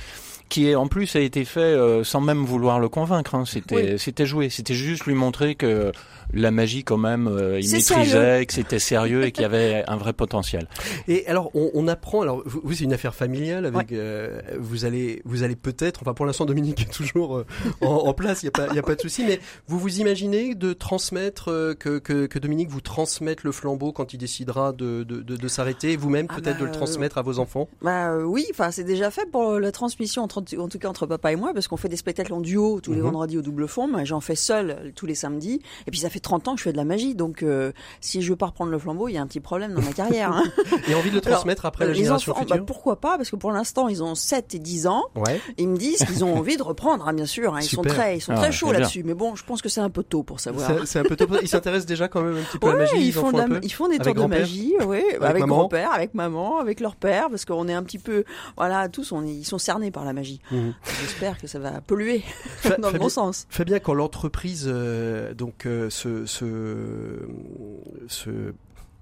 [0.50, 3.36] qui en plus a été fait euh, sans même vouloir le convaincre.
[3.36, 3.46] Hein.
[3.46, 5.92] C'était c'était joué, c'était juste lui montrer que
[6.34, 9.98] la magie quand même, euh, il maîtrisait, que c'était sérieux et qu'il y avait un
[9.98, 10.68] vrai potentiel.
[11.08, 12.22] Et alors on, on apprend.
[12.22, 13.92] Alors vous, c'est une affaire familiale avec.
[13.92, 16.02] Euh, vous allez vous allez peut-être.
[16.02, 17.46] Enfin pour l'instant Dominique est toujours euh,
[17.82, 18.44] en, en, place.
[18.44, 19.24] Il y a pas il y a pas de souci.
[19.26, 24.14] Mais vous vous imaginez de transmettre que, que, que Dominique vous transmette le flambeau quand
[24.14, 27.40] il décidera de de, de, s'arrêter, vous-même ah peut-être de le bah, transmettre à vos
[27.40, 27.68] enfants?
[27.82, 28.46] Bah oui.
[28.52, 31.54] Enfin c'est déjà fait pour la transmission entre en tout cas entre papa et moi,
[31.54, 33.06] parce qu'on fait des spectacles en duo tous les mhm.
[33.06, 35.62] vendredis au double fond, mais j'en fais seul tous les samedis.
[35.88, 38.22] Et puis ça fait 30 ans que je fais de la magie, donc euh, si
[38.22, 40.32] je veux pas reprendre le flambeau, il y a un petit problème dans ma carrière.
[40.32, 40.44] Hein.
[40.88, 43.52] et envie de le transmettre après la génération enfants, bah, Pourquoi pas Parce que pour
[43.52, 45.06] l'instant, ils ont 7 et 10 ans.
[45.16, 45.40] Ouais.
[45.58, 47.56] Ils me disent qu'ils ont envie de reprendre, hein, bien sûr.
[47.56, 47.60] Hein.
[47.62, 49.04] Ils sont très, ils sont très ah, chauds là-dessus.
[49.04, 50.70] Mais bon, je pense que c'est un peu tôt pour savoir.
[50.86, 51.28] C'est un peu tôt.
[51.42, 53.08] Ils s'intéressent déjà quand même un petit peu à la magie.
[53.08, 56.96] Ils, font, ils font des tours de magie, oui, avec, grand-père, avec maman, avec leur
[56.96, 58.24] père, parce qu'on est un petit peu,
[58.58, 60.42] voilà, tous, on, ils sont cernés par la magie.
[60.52, 60.74] Mhm.
[61.02, 62.24] J'espère que ça va polluer
[62.80, 63.46] dans le bon sens.
[63.50, 65.90] Fabien, quand l'entreprise euh, donc euh,
[66.26, 67.26] se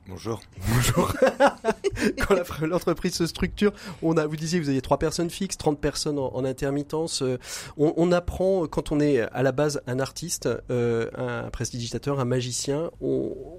[0.10, 0.42] Bonjour.
[0.70, 1.14] Bonjour.
[2.18, 6.18] Quand l'entreprise se structure, on a, vous disiez, vous aviez trois personnes fixes, 30 personnes
[6.18, 7.22] en, intermittence.
[7.22, 7.38] Euh,
[7.76, 12.90] on, apprend, quand on est à la base un artiste, euh, un prestidigitateur, un magicien,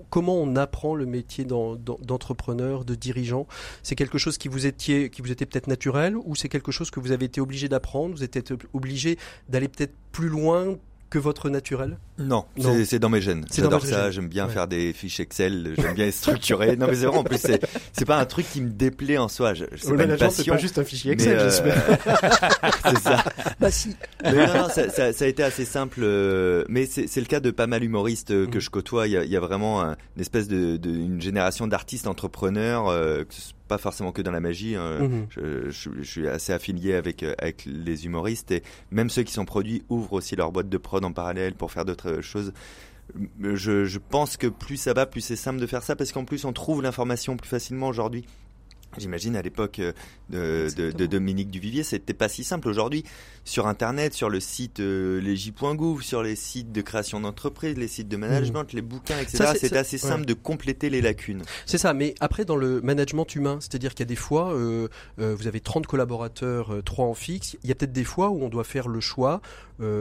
[0.09, 3.47] comment on apprend le métier d'entrepreneur, de dirigeant?
[3.83, 6.91] C'est quelque chose qui vous, étiez, qui vous était peut-être naturel ou c'est quelque chose
[6.91, 8.15] que vous avez été obligé d'apprendre?
[8.15, 9.19] Vous êtes obligé
[9.51, 10.79] d'aller peut-être plus loin
[11.11, 12.45] que votre naturel Non,
[12.85, 13.45] c'est dans mes gènes.
[13.55, 16.77] J'adore ça, j'aime bien faire des fiches Excel, j'aime bien les structurer.
[16.77, 17.39] non mais c'est vraiment, en plus
[17.93, 19.53] c'est pas un truc qui me déplaît en soi.
[19.55, 20.45] C'est pas une passion.
[20.45, 21.83] C'est pas juste un fichier Excel, euh, j'espère.
[22.91, 23.25] c'est ça.
[23.61, 23.97] Bah si.
[24.23, 26.01] Mais non, non ça, ça, ça, a été assez simple.
[26.03, 28.61] Euh, mais c'est le cas de pas mal humoristes euh, que mm.
[28.61, 29.07] je côtoie.
[29.07, 32.89] Il y a, il y a vraiment une espèce de, de une génération d'artistes entrepreneurs,
[32.89, 33.25] euh,
[33.69, 34.75] pas forcément que dans la magie.
[34.75, 35.01] Hein.
[35.01, 35.27] Mhm.
[35.31, 39.45] Je, je, suis assez affilié avec euh, avec les humoristes et même ceux qui sont
[39.45, 42.53] produits ouvrent aussi leur boîte de prod en parallèle pour faire d'autres choses.
[43.41, 46.25] Je, je pense que plus ça va, plus c'est simple de faire ça parce qu'en
[46.25, 48.25] plus on trouve l'information plus facilement aujourd'hui.
[48.97, 49.93] J'imagine à l'époque euh,
[50.31, 52.69] de, de, de, Dominique Duvivier, c'était pas si simple.
[52.69, 53.05] Aujourd'hui,
[53.45, 58.09] sur Internet, sur le site euh, lesj.gouv, sur les sites de création d'entreprise, les sites
[58.09, 58.77] de management, mmh.
[58.77, 61.43] les bouquins, etc., c'est assez simple de compléter les lacunes.
[61.67, 64.89] C'est ça, mais après, dans le management humain, c'est-à-dire qu'il y a des fois, euh,
[65.19, 68.43] euh vous avez 30 collaborateurs, 3 en fixe, il y a peut-être des fois où
[68.43, 69.41] on doit faire le choix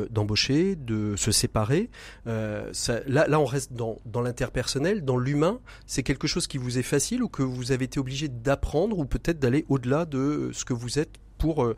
[0.09, 1.91] d'embaucher, de se séparer.
[2.25, 5.59] Ça, là, là, on reste dans, dans l'interpersonnel, dans l'humain.
[5.85, 9.05] C'est quelque chose qui vous est facile ou que vous avez été obligé d'apprendre ou
[9.05, 11.75] peut-être d'aller au-delà de ce que vous êtes pour euh,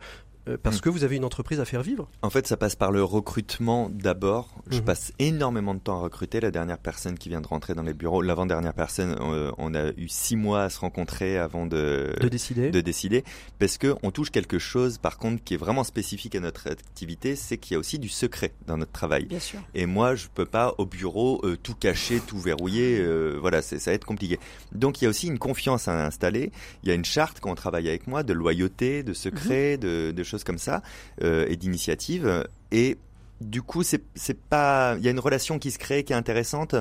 [0.56, 0.80] parce mm.
[0.80, 2.08] que vous avez une entreprise à faire vivre?
[2.22, 4.48] En fait, ça passe par le recrutement d'abord.
[4.70, 4.84] Je mhm.
[4.84, 6.40] passe énormément de temps à recruter.
[6.40, 9.90] La dernière personne qui vient de rentrer dans les bureaux, l'avant-dernière personne, euh, on a
[9.96, 12.70] eu six mois à se rencontrer avant de, de décider.
[12.70, 13.24] De décider,
[13.58, 17.36] parce que on touche quelque chose, par contre, qui est vraiment spécifique à notre activité,
[17.36, 19.26] c'est qu'il y a aussi du secret dans notre travail.
[19.26, 19.60] Bien sûr.
[19.74, 23.04] Et moi, je peux pas au bureau euh, tout cacher, tout verrouiller.
[23.40, 24.38] voilà, ça va être compliqué.
[24.72, 26.52] Donc, il y a aussi une confiance à installer.
[26.82, 29.80] Il y a une charte quand on travaille avec moi de loyauté, de secret, mhm.
[29.80, 30.82] de, de choses comme ça
[31.22, 32.46] euh, et d'initiative.
[32.72, 32.98] Et
[33.40, 34.96] du coup, c'est pas.
[34.98, 36.74] Il y a une relation qui se crée qui est intéressante.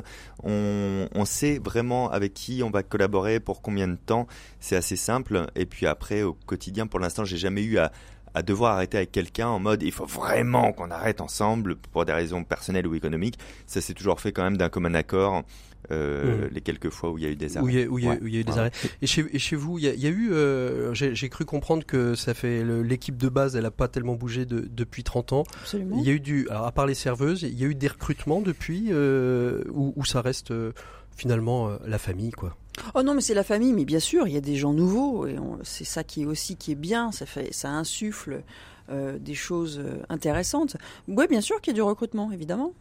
[0.43, 4.27] On, on, sait vraiment avec qui on va collaborer pour combien de temps.
[4.59, 5.47] C'est assez simple.
[5.55, 7.93] Et puis après, au quotidien, pour l'instant, j'ai jamais eu à,
[8.33, 12.13] à devoir arrêter avec quelqu'un en mode il faut vraiment qu'on arrête ensemble pour des
[12.13, 13.39] raisons personnelles ou économiques.
[13.65, 15.43] Ça s'est toujours fait quand même d'un commun accord.
[15.91, 16.49] Euh, mmh.
[16.53, 17.65] les quelques fois où il y a eu des arrêts.
[17.65, 18.71] Où il y a, où il y a, où il y a eu des arrêts.
[19.01, 21.45] Et chez, et chez vous, il y a, il y a eu, euh, j'ai cru
[21.45, 25.33] comprendre que ça fait l'équipe de base, elle a pas tellement bougé de, depuis 30
[25.33, 25.43] ans.
[25.61, 25.97] Absolument.
[25.99, 27.87] Il y a eu du, alors à part les serveuses, il y a eu des
[27.87, 30.71] recrutements depuis, euh, où, où, ça reste euh,
[31.15, 32.55] finalement euh, la famille, quoi.
[32.95, 35.27] Oh non, mais c'est la famille, mais bien sûr, il y a des gens nouveaux,
[35.27, 38.41] et c'est ça qui est aussi qui est bien, ça fait, ça insuffle
[38.89, 40.77] euh, des choses intéressantes.
[41.07, 42.71] Oui, bien sûr qu'il y a du recrutement, évidemment,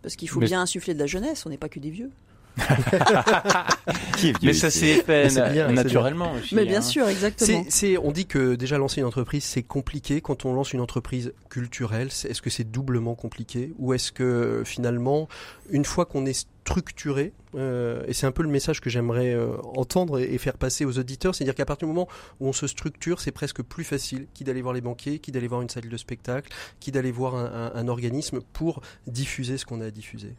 [0.00, 2.10] parce qu'il faut bien insuffler de la jeunesse, on n'est pas que des vieux.
[4.42, 5.28] mais ça s'est fait
[5.72, 6.32] naturellement.
[6.32, 6.82] Aussi, mais bien hein.
[6.82, 7.64] sûr, exactement.
[7.68, 10.20] C'est, on dit que déjà lancer une entreprise, c'est compliqué.
[10.20, 15.28] Quand on lance une entreprise culturelle, est-ce que c'est doublement compliqué ou est-ce que finalement,
[15.70, 19.56] une fois qu'on est structuré, euh, et c'est un peu le message que j'aimerais euh,
[19.76, 22.08] entendre et, faire passer aux auditeurs, c'est-à-dire qu'à partir du moment
[22.40, 25.48] où on se structure, c'est presque plus facile qui d'aller voir les banquiers, qui d'aller
[25.48, 29.80] voir une salle de spectacle, qui d'aller voir un, un organisme pour diffuser ce qu'on
[29.80, 30.34] a à diffuser.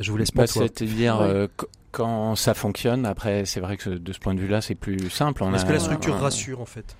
[0.00, 0.42] Je vous laisse pas.
[0.42, 1.46] Bah, C'est-à-dire euh,
[1.92, 3.06] quand ça fonctionne.
[3.06, 5.44] Après, c'est vrai que de ce point de vue-là, c'est plus simple.
[5.54, 6.96] Est-ce que la structure rassure en fait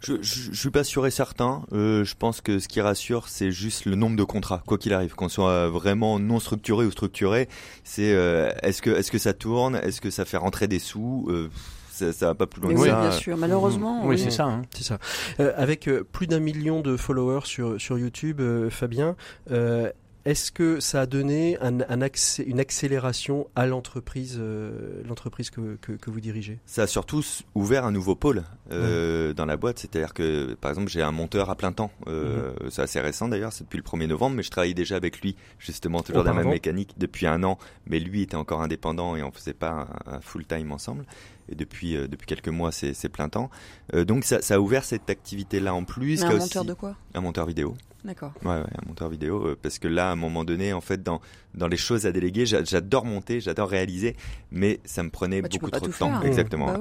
[0.00, 1.62] je, je, je, suis pas sûr et certain.
[1.72, 4.92] Euh, je pense que ce qui rassure, c'est juste le nombre de contrats, quoi qu'il
[4.92, 7.48] arrive, qu'on soit vraiment non structuré ou structuré.
[7.84, 11.26] C'est euh, est-ce que est-ce que ça tourne, est-ce que ça fait rentrer des sous?
[11.30, 11.50] Euh,
[11.90, 13.00] ça, ça va pas plus loin que oui, ça.
[13.00, 13.36] bien sûr.
[13.36, 14.06] Malheureusement.
[14.06, 14.44] Oui, c'est ça.
[14.44, 14.62] Hein.
[14.74, 14.98] C'est ça.
[15.40, 19.16] Euh, avec euh, plus d'un million de followers sur sur YouTube, Fabien,
[20.26, 26.10] est-ce que ça a donné un, accès, une accélération à l'entreprise, euh, l'entreprise que, que,
[26.10, 26.58] vous dirigez?
[26.66, 27.22] Ça a surtout
[27.54, 29.78] ouvert un nouveau pôle euh, dans la boîte.
[29.78, 31.92] C'est-à-dire que, par exemple, j'ai un monteur à plein temps.
[32.08, 32.70] Euh, mhm.
[32.70, 35.36] C'est assez récent d'ailleurs, c'est depuis le 1er novembre, mais je travaillais déjà avec lui,
[35.60, 37.56] justement, toujours dans la même mécanique depuis un an.
[37.86, 41.04] Mais lui était encore indépendant et on faisait pas un, full time ensemble.
[41.48, 43.48] et depuis depuis quelques mois c'est plein temps.
[43.92, 46.22] donc ça, ça, a ouvert cette activité là en plus.
[46.22, 46.96] Mais un monteur de quoi?
[47.14, 47.76] Un monteur vidéo.
[48.04, 48.32] D'accord.
[48.44, 51.20] Ouais, ouais, un monteur vidéo, parce que là, à un moment donné, en fait, dans,
[51.56, 54.16] dans les choses à déléguer, j'adore monter, j'adore réaliser,
[54.50, 56.22] mais ça me prenait bah, beaucoup trop de temps.
[56.22, 56.66] Exactement.
[56.66, 56.80] Bah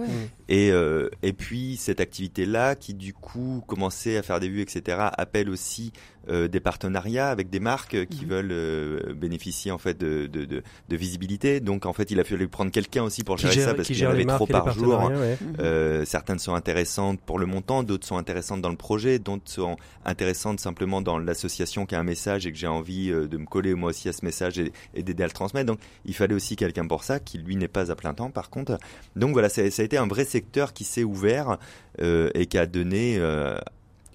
[0.49, 4.97] et, euh, et puis, cette activité-là, qui du coup commençait à faire des vues, etc.,
[5.17, 5.91] appelle aussi
[6.27, 8.31] euh, des partenariats avec des marques qui mhm.
[8.31, 11.59] veulent euh, bénéficier en fait de, de, de, de, visibilité.
[11.59, 14.07] Donc en fait, il a fallu prendre quelqu'un aussi pour gérer ça parce qu'il y
[14.07, 15.11] en avait trop par jour.
[15.59, 19.77] Euh, certaines sont intéressantes pour le montant, d'autres sont intéressantes dans le projet, d'autres sont
[20.03, 23.75] intéressantes simplement dans l'association qui a un message et que j'ai envie de me coller
[23.75, 24.64] moi aussi à ce message et,
[24.95, 25.65] d'aider à le transmettre.
[25.65, 28.49] Donc il fallait aussi quelqu'un pour ça qui lui n'est pas à plein temps par
[28.49, 28.77] contre.
[29.15, 31.57] Donc voilà, ça, ça a été un vrai secteur qui s'est ouvert
[31.99, 33.19] et qui a donné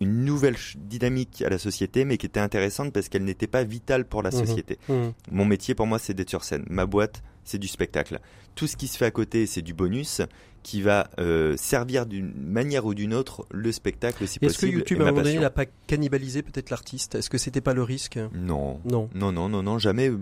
[0.00, 4.06] une nouvelle dynamique à la société, mais qui était intéressante parce qu'elle n'était pas vitale
[4.06, 4.38] pour la mhm.
[4.46, 4.78] société.
[4.88, 5.12] Mhm.
[5.30, 6.64] Mon métier, pour moi, c'est d'être sur scène.
[6.68, 8.20] Ma boîte, c'est du spectacle.
[8.54, 10.22] Tout ce qui se fait à côté, c'est du bonus
[10.62, 15.00] qui va euh, servir d'une manière ou d'une autre le spectacle si Est-ce que YouTube
[15.00, 17.14] à un moment donné n'a pas cannibalisé peut-être l'artiste?
[17.14, 18.18] Est-ce que c'était pas le risque?
[18.34, 18.78] Non.
[18.84, 19.08] Non.
[19.14, 20.12] Non, non, non, non, jamais.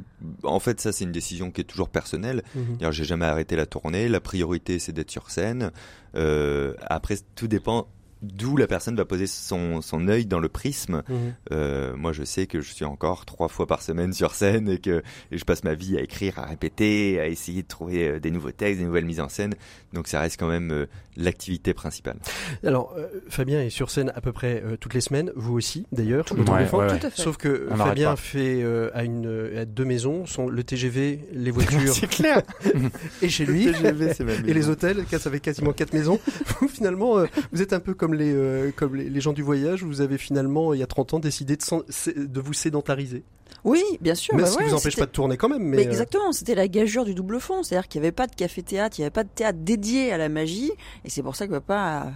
[0.45, 2.43] En fait, ça c'est une décision qui est toujours personnelle.
[2.55, 2.93] Mhm.
[2.93, 4.09] J'ai jamais arrêté la tournée.
[4.09, 5.73] La priorité c'est d'être sur scène.
[6.15, 7.89] Euh, après, tout dépend
[8.23, 11.03] D'où la personne va poser son, son œil dans le prisme.
[11.09, 11.35] Mhm.
[11.53, 14.79] Euh, moi, je sais que je suis encore trois fois par semaine sur scène et
[14.79, 18.31] que je passe ma vie à écrire, à répéter, à essayer de trouver euh, des
[18.31, 19.55] nouveaux textes, des nouvelles mises en scène.
[19.93, 22.17] Donc, ça reste quand même euh, l'activité principale.
[22.65, 22.95] Alors,
[23.29, 26.25] Fabien est sur scène à peu près toutes les semaines, vous aussi d'ailleurs.
[26.25, 27.11] Tout, tout, à fait.
[27.15, 31.93] Sauf que Fabien fait à une à deux maisons, sont le TGV, les voitures.
[31.93, 32.43] c'est clair.
[33.23, 33.69] et chez lui.
[34.47, 36.21] et les hôtels, ça fait quasiment quatre maisons.
[36.69, 40.01] Finalement, vous êtes un peu comme comme les, euh, comme les, gens du voyage, vous
[40.01, 43.23] avez finalement, il y a 30 ans, décidé de, de vous sédentariser
[43.65, 44.37] oui, bien sûr.
[44.37, 45.63] Mais bah ça ne vous empêche pas de tourner quand même.
[45.63, 47.65] Mais, euh, exactement, c'était la gageure du double fond.
[47.65, 50.17] C'est-à-dire qu'il n'y avait pas de café-théâtre, il n'y avait pas de théâtre dédié à
[50.17, 50.71] la magie.
[51.05, 52.13] Et c'est pour ça que papa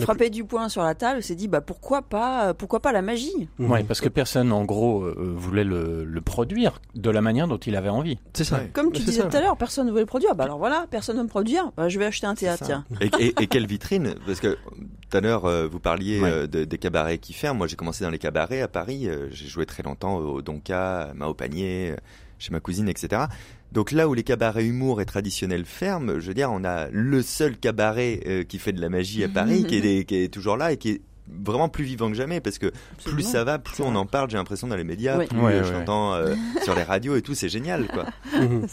[0.00, 3.48] frappé du poing sur la table, s'est dit bah pourquoi pas pourquoi pas la magie
[3.58, 7.76] Oui, parce que personne en gros euh, voulait le, produire de la manière dont il
[7.76, 8.18] avait envie.
[8.32, 8.60] C'est ça.
[8.72, 10.34] Comme tu disais tout à l'heure, personne ne voulait le produire.
[10.34, 11.72] Bah alors voilà, personne ne veut me produire.
[11.76, 12.64] Bah, je vais acheter un théâtre.
[12.64, 12.84] Tiens.
[13.00, 14.14] Et, quelle vitrine?
[14.24, 14.56] Parce que
[15.10, 17.58] tout à l'heure euh, vous parliez euh, des cabarets qui ferment.
[17.58, 19.08] Moi j'ai commencé dans les cabarets à Paris.
[19.30, 21.94] j'ai joué très longtemps au Donka, à au panier,
[22.38, 23.22] chez ma cousine, etc.
[23.72, 27.22] Donc là où les cabarets humour et traditionnels ferment, je veux dire, on a le
[27.22, 30.58] seul cabaret euh, qui fait de la magie à Paris, qui, est, qui est toujours
[30.58, 32.72] là et qui est vraiment plus vivant que jamais parce que
[33.04, 34.30] plus ça va, plus on en parle.
[34.30, 37.48] J'ai l'impression dans les médias, plus je l'entends euh, sur les radios et tout, c'est
[37.48, 38.06] génial quoi.
[38.42, 38.66] Mhm.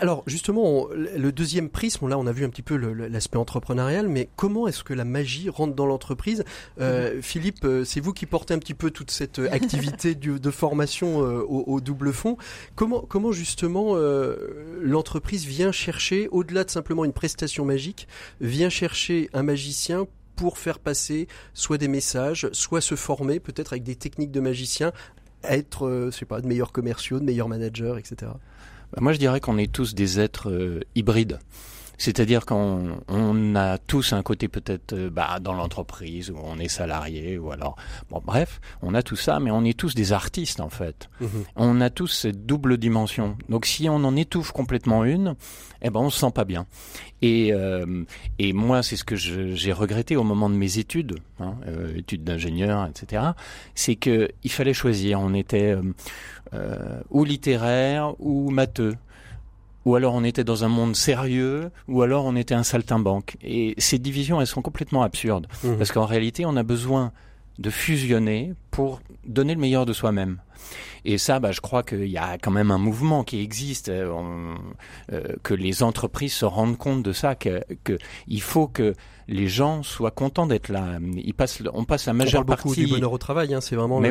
[0.00, 4.28] alors justement, le deuxième prisme, là on a vu un petit peu l'aspect entrepreneurial, mais
[4.36, 6.44] comment est-ce que la magie rentre dans l'entreprise?
[6.80, 7.22] Euh, mhm.
[7.22, 11.80] Philippe, euh, c'est vous qui portez un petit peu toute cette activité de formation au,
[11.80, 12.36] double fond.
[12.74, 13.96] Comment, comment justement
[14.80, 18.06] l'entreprise vient chercher, au-delà de simplement une prestation magique,
[18.40, 20.06] vient chercher un magicien
[20.42, 24.90] pour faire passer soit des messages, soit se former peut-être avec des techniques de magicien,
[25.44, 28.32] être, euh, sais pas, de meilleurs commerciaux, de meilleurs managers, etc.
[28.92, 31.38] Bah, moi, je dirais qu'on est tous des êtres euh, hybrides.
[32.02, 36.66] C'est-à-dire qu'on on a tous un côté peut-être euh, bah, dans l'entreprise où on est
[36.66, 37.76] salarié ou alors
[38.10, 41.08] bon bref, on a tout ça, mais on est tous des artistes en fait.
[41.20, 41.28] Mhm.
[41.54, 43.36] On a tous cette double dimension.
[43.48, 45.36] Donc si on en étouffe complètement une,
[45.80, 46.66] eh ben on se sent pas bien.
[47.22, 48.02] Et euh,
[48.40, 52.24] et moi c'est ce que j'ai regretté au moment de mes études, hein, euh, études
[52.24, 53.22] d'ingénieur, etc.
[53.76, 55.20] C'est que il fallait choisir.
[55.20, 55.76] On était
[57.10, 58.96] ou littéraire ou matheux
[59.84, 63.36] ou alors on était dans un monde sérieux, ou alors on était un saltimbanque.
[63.42, 65.74] Et ces divisions, elles sont complètement absurdes, mmh.
[65.74, 67.12] parce qu'en réalité, on a besoin
[67.58, 70.38] de fusionner pour donner le meilleur de soi-même.
[71.04, 74.54] Et ça, bah, je crois qu'il y a quand même un mouvement qui existe, euh,
[75.12, 78.94] euh, que les entreprises se rendent compte de ça, que, que il faut que
[79.28, 80.98] les gens soient contents d'être là.
[81.16, 83.76] Ils passent, on passe la majeure on parle beaucoup du bonheur au travail, hein, c'est
[83.76, 84.10] vraiment la,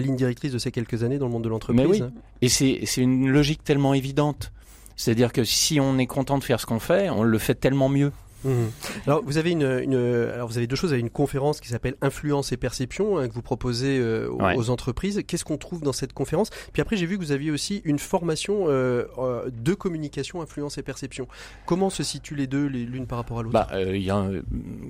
[0.00, 1.86] ligne directrice de ces quelques années dans le monde de l'entreprise.
[1.86, 2.02] Oui.
[2.40, 4.52] Et c'est une logique tellement évidente.
[4.96, 7.88] C'est-à-dire que si on est content de faire ce qu'on fait, on le fait tellement
[7.88, 8.12] mieux.
[8.44, 8.70] Mhm.
[9.06, 10.90] Alors vous avez une, alors vous avez deux choses.
[10.90, 14.70] Vous avez une conférence qui s'appelle Influence et perception hein, que vous proposez euh, aux,
[14.70, 15.22] entreprises.
[15.26, 16.50] Qu'est-ce qu'on trouve dans cette conférence?
[16.72, 20.78] Puis après j'ai vu que vous aviez aussi une formation euh, euh, de communication, influence
[20.78, 21.28] et perception.
[21.66, 23.52] Comment se situent les deux, l'une par rapport à l'autre?
[23.52, 24.28] Bah, y a,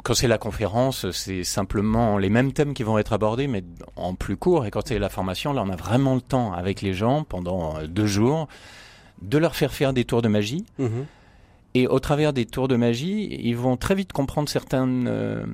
[0.02, 3.64] Quand c'est la conférence, c'est simplement les mêmes thèmes qui vont être abordés, mais
[3.96, 4.66] en plus court.
[4.66, 7.82] Et quand c'est la formation, là on a vraiment le temps avec les gens pendant
[7.86, 8.48] deux jours
[9.22, 10.64] de leur faire faire des tours de magie.
[10.78, 11.06] Mhm.
[11.74, 15.46] Et au travers des tours de magie, ils vont très vite comprendre certains, euh,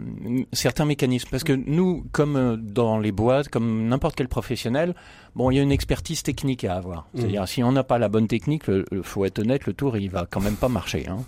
[0.53, 1.29] certains mécanismes.
[1.31, 4.97] Parce que nous, comme euh, dans les boîtes, comme n'importe quel professionnel,
[5.37, 7.07] bon, il y a une expertise technique à avoir.
[7.15, 7.21] Mhm.
[7.21, 10.11] C'est-à-dire, si on n'a pas la bonne technique, il faut être honnête, le tour, il
[10.11, 11.07] va quand même pas marcher.
[11.07, 11.19] Hein.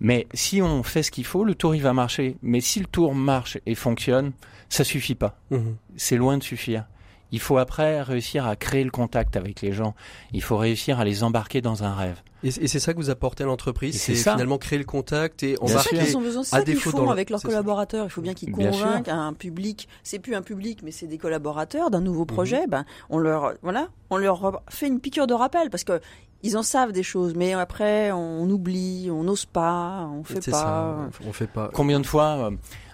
[0.00, 2.36] Mais si on fait ce qu'il faut, le tour il va marcher.
[2.42, 4.32] Mais si le tour marche et fonctionne,
[4.68, 5.36] ça suffit pas.
[5.50, 5.76] Mhm.
[5.96, 6.84] C'est loin de suffire.
[7.32, 9.94] Il faut après réussir à créer le contact avec les gens.
[10.32, 12.20] Il faut réussir à les embarquer dans un rêve.
[12.42, 16.00] Et, c'est ça que vous apportez à l'entreprise, c'est finalement créer le contact et embarquer.
[16.06, 18.06] C'est ont besoin, à défaut font avec leurs collaborateurs.
[18.06, 19.88] Il faut bien qu'ils convainquent un public.
[20.02, 22.26] C'est plus un public, mais c'est des collaborateurs d'un nouveau mhm.
[22.26, 22.66] projet.
[22.66, 26.00] Ben, on leur, voilà, on leur fait une piqûre de rappel parce que
[26.42, 31.08] ils en savent des choses, mais après on oublie, on n'ose pas, on fait pas.
[31.26, 31.70] on fait pas.
[31.74, 32.50] Combien de fois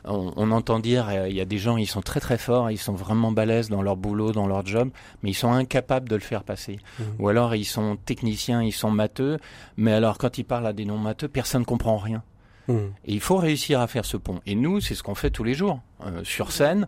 [0.07, 2.79] on, entend dire, euh, il y a des gens, ils sont très très forts, ils
[2.79, 4.91] sont vraiment balèzes dans leur boulot, dans leur job,
[5.23, 6.79] mais ils sont incapables de le faire passer.
[6.99, 7.03] Mmh.
[7.19, 9.39] Ou alors ils sont techniciens, ils sont matheux,
[9.77, 12.23] mais alors quand ils parlent à des non matheux, personne ne comprend rien.
[12.69, 12.75] Mmh.
[13.05, 14.41] Et il faut réussir à faire ce pont.
[14.47, 16.87] Et nous, c'est ce qu'on fait tous les jours euh, sur scène.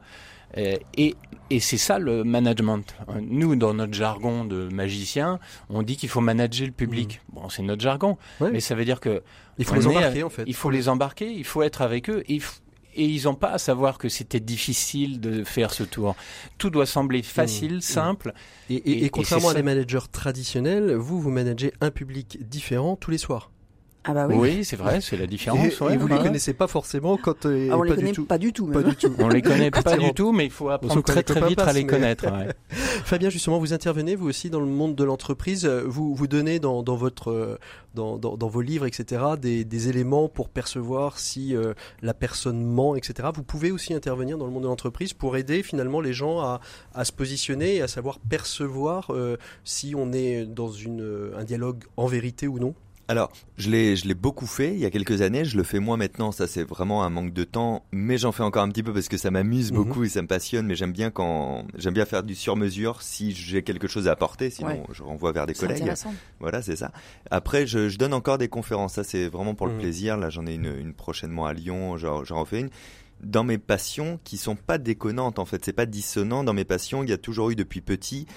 [0.57, 1.15] Euh, et,
[1.51, 2.95] et c'est ça le management.
[3.21, 5.39] Nous, dans notre jargon de magicien,
[5.69, 7.21] on dit qu'il faut manager le public.
[7.29, 7.35] Mmh.
[7.35, 9.23] Bon, c'est notre jargon, mais ça veut dire que
[9.59, 10.45] il faut les embarquer en fait.
[10.47, 12.23] Il faut les embarquer, il faut être avec eux.
[12.99, 16.17] Et ils n'ont pas à savoir que c'était difficile de faire ce tour.
[16.59, 17.81] Tout doit sembler facile, mmh, mmh.
[17.81, 18.33] simple.
[18.69, 23.51] Et, contrairement à des managers traditionnels, vous, vous managez un public différent tous les soirs.
[24.05, 24.65] Ah bah oui.
[24.65, 25.67] c'est vrai, c'est la différence.
[25.67, 28.23] Et, vous ne les connaissez pas forcément quand euh, ah, on pas les connaît du
[28.23, 28.67] pas du tout.
[28.67, 29.13] Pas du tout.
[29.19, 31.87] on les connaît pas du tout, mais il faut apprendre très très vite à les
[31.87, 32.27] connaître.
[32.69, 35.67] Fabien, justement, vous intervenez vous aussi dans le monde de l'entreprise.
[35.67, 37.59] Vous vous donnez dans, dans votre
[37.99, 42.95] dans, dans, vos livres, etc., des, des, éléments pour percevoir si euh, la personne ment,
[42.95, 43.29] etc.
[43.35, 46.61] Vous pouvez aussi intervenir dans le monde de l'entreprise pour aider finalement les gens à,
[46.95, 51.85] à se positionner et à savoir percevoir euh, si on est dans une, un dialogue
[51.97, 52.75] en vérité ou non.
[53.11, 55.47] Alors, je l'ai, je l'ai beaucoup fait il y a quelques années.
[55.47, 56.31] Je le fais moins maintenant.
[56.31, 57.87] Ça, c'est vraiment un manque de temps.
[57.91, 59.79] Mais j'en fais encore un petit peu parce que ça m'amuse mhm.
[59.79, 60.67] beaucoup et ça me passionne.
[60.67, 64.51] Mais j'aime bien quand, j'aime bien faire du sur-mesure si j'ai quelque chose à apporter.
[64.51, 65.91] Sinon, je renvoie vers des collègues.
[66.39, 66.93] Voilà, c'est ça.
[67.31, 68.95] Après, je, je, donne encore des conférences.
[68.95, 69.81] Ça, c'est vraiment pour le mhm.
[69.81, 70.17] plaisir.
[70.19, 71.97] Là, j'en ai une, une prochainement à Lyon.
[71.97, 72.71] J'en, j'en refais une
[73.21, 77.03] dans mes passions qui sont pas déconnantes en fait, c'est pas dissonant dans mes passions,
[77.03, 78.29] il y a toujours eu depuis petit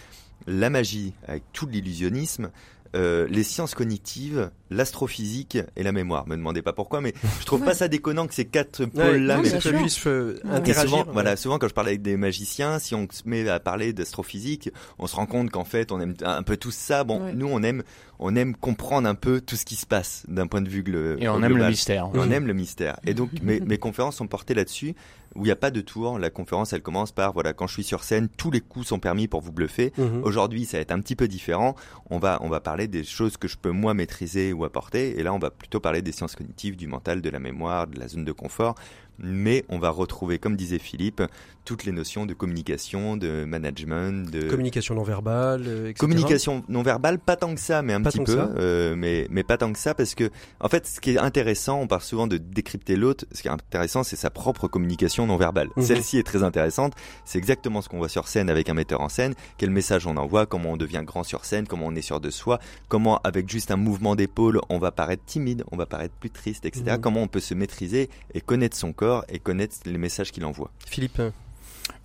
[0.47, 2.49] la magie avec tout l'illusionnisme,
[2.95, 6.27] euh, les sciences cognitives, l'astrophysique et la mémoire.
[6.27, 10.07] Me demandez pas pourquoi, mais je trouve pas ça déconnant que ces quatre pôles-là puissent
[10.07, 10.89] euh, interagir.
[10.89, 13.93] Souvent, voilà, souvent quand je parle avec des magiciens, si on se met à parler
[13.93, 17.03] d'astrophysique, on se rend compte qu'en fait, on aime un peu tout ça.
[17.03, 17.83] Bon, nous, on aime,
[18.19, 21.21] on aime comprendre un peu tout ce qui se passe d'un point de vue global.
[21.21, 22.09] Et on aime le mystère.
[22.13, 22.97] on aime le mystère.
[23.05, 24.95] Et donc, mes, mes conférences sont portées là-dessus
[25.35, 26.19] où il n'y a pas de tour.
[26.19, 28.99] La conférence, elle commence par, voilà, quand je suis sur scène, tous les coups sont
[28.99, 29.93] permis pour vous bluffer.
[29.97, 30.21] Mhm.
[30.23, 31.75] Aujourd'hui, ça va être un petit peu différent.
[32.09, 35.19] On va, on va parler des choses que je peux moi maîtriser apporter.
[35.19, 37.99] Et là, on va plutôt parler des sciences cognitives, du mental, de la mémoire, de
[37.99, 38.75] la zone de confort
[39.23, 41.21] mais on va retrouver, comme disait Philippe,
[41.65, 45.99] toutes les notions de communication, de management, de communication non verbale, euh, etc.
[45.99, 49.57] Communication non verbale, pas tant que ça, mais un petit peu, euh, mais mais pas
[49.57, 52.37] tant que ça parce que en fait, ce qui est intéressant, on parle souvent de
[52.37, 53.25] décrypter l'autre.
[53.31, 55.69] Ce qui est intéressant, c'est sa propre communication non verbale.
[55.75, 55.83] Mhm.
[55.83, 56.93] Celle-ci est très intéressante.
[57.25, 59.35] C'est exactement ce qu'on voit sur scène avec un metteur en scène.
[59.57, 62.29] Quel message on envoie, comment on devient grand sur scène, comment on est sûr de
[62.29, 66.31] soi, comment avec juste un mouvement d'épaule, on va paraître timide, on va paraître plus
[66.31, 66.83] triste, etc.
[66.87, 67.01] Mhm.
[67.01, 70.71] Comment on peut se maîtriser et connaître son corps et connaître les messages qu'il envoie.
[70.87, 71.21] Philippe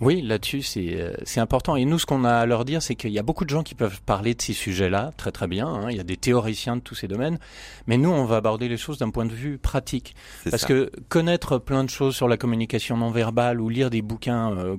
[0.00, 1.74] oui, là-dessus, euh, c'est important.
[1.76, 3.62] Et nous, ce qu'on a à leur dire, c'est qu'il y a beaucoup de gens
[3.62, 5.66] qui peuvent parler de ces sujets-là, très très bien.
[5.66, 5.90] Hein.
[5.90, 7.38] Il y a des théoriciens de tous ces domaines.
[7.86, 10.14] Mais nous, on va aborder les choses d'un point de vue pratique.
[10.50, 14.52] Parce que connaître plein de choses sur la communication non verbale ou lire des bouquins
[14.52, 14.76] euh,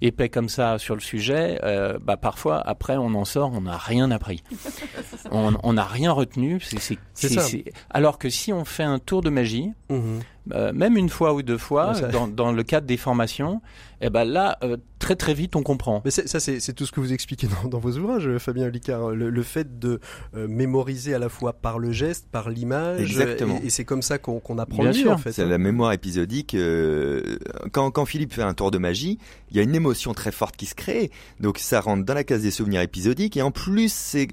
[0.00, 3.76] épais comme ça sur le sujet, euh, bah, parfois, après, on en sort, on n'a
[3.76, 4.42] rien appris.
[5.30, 6.60] on n'a rien retenu.
[6.62, 11.42] C'est Alors que si on fait un tour de magie, mmh même une fois ou
[11.42, 13.60] deux fois, dans, dans, le cadre des formations,
[14.04, 16.02] et eh ben là, euh, très très vite, on comprend.
[16.04, 19.10] Mais ça, c'est tout ce que vous expliquez dans, vos ouvrages, Fabien Licard.
[19.10, 19.98] Le, fait de
[20.36, 23.00] euh, mémoriser à la fois par le geste, par l'image.
[23.00, 23.58] Exactement.
[23.64, 25.12] Et, c'est comme ça qu'on apprend Bien sûr.
[25.12, 25.32] en fait.
[25.32, 25.48] C'est hein.
[25.48, 26.54] la mémoire épisodique.
[26.54, 27.38] Euh,
[27.72, 29.18] quand, quand Philippe fait un tour de magie,
[29.50, 31.10] il y a une émotion très forte qui se crée.
[31.40, 33.38] Donc ça rentre dans la case des souvenirs épisodiques.
[33.38, 34.28] Et en plus, c'est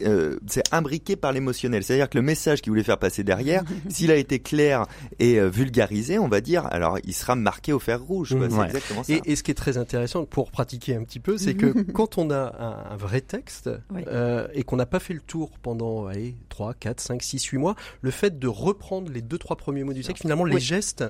[0.74, 1.84] imbriqué par l'émotionnel.
[1.84, 4.86] C'est-à-dire que le message qu'il voulait faire passer derrière, s'il a été clair
[5.20, 8.34] et vulgarisé, on va dire, alors il sera marqué au fer rouge.
[8.34, 8.49] Mmh.
[8.49, 9.14] C'est exactement ça.
[9.14, 12.18] Et, et ce qui est très intéressant pour pratiquer un petit peu, c'est que quand
[12.18, 13.70] on a un, vrai texte
[14.08, 17.58] euh, et qu'on n'a pas fait le tour pendant allez, 3, 4, 5, 6, 8
[17.58, 21.04] mois, le fait de reprendre les deux, trois premiers mots du texte, finalement les gestes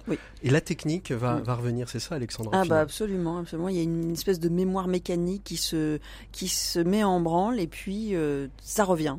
[0.43, 1.89] et la technique va, va revenir.
[1.89, 3.69] C'est ça, Alexandre Ah bah absolument, absolument.
[3.69, 5.99] Il y a une espèce de mémoire mécanique qui se,
[6.31, 9.17] qui se met en branle et puis euh, ça revient.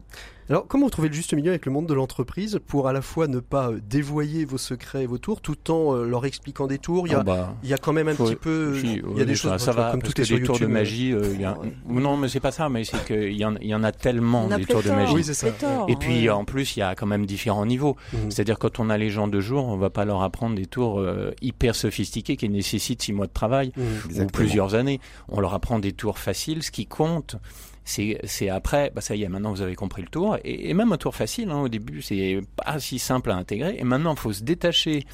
[0.52, 3.00] Alors, comment vous trouvez le juste milieu avec le monde de l'entreprise pour à la
[3.00, 6.66] fois ne pas euh, dévoyer vos secrets et vos tours, tout en euh, leur expliquant
[6.66, 7.06] des tours?
[7.06, 9.22] Il y a, oh, bah, il y a quand même un petit peu, il y
[9.22, 11.14] a des choses ça, va, comme tout est sur des tours de magie.
[11.14, 11.56] Euh, y a...
[11.88, 14.82] Non, mais c'est pas ça, mais c'est qu'il y, y en a tellement des tours
[14.82, 15.14] de magie.
[15.14, 15.46] Oui, c'est ça.
[15.88, 17.96] Et puis en plus, il y a quand même différents niveaux.
[18.12, 18.30] Mhm.
[18.30, 21.02] C'est-à-dire quand on a les gens de jour, on va pas leur apprendre des tours
[21.40, 24.24] hyper sophistiqués qui nécessitent six mois de travail mhm.
[24.24, 25.00] ou plusieurs années.
[25.28, 26.62] On leur apprend des tours faciles.
[26.62, 27.36] Ce qui compte,
[27.84, 30.96] c'est après, bah ça y est, maintenant vous avez compris le tour, et, même un
[30.96, 34.32] tour facile, hein, au début c'est pas si simple à intégrer, et maintenant il faut
[34.32, 35.04] se détacher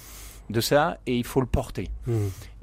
[0.50, 1.90] de ça et il faut le porter.
[2.06, 2.12] Mmh.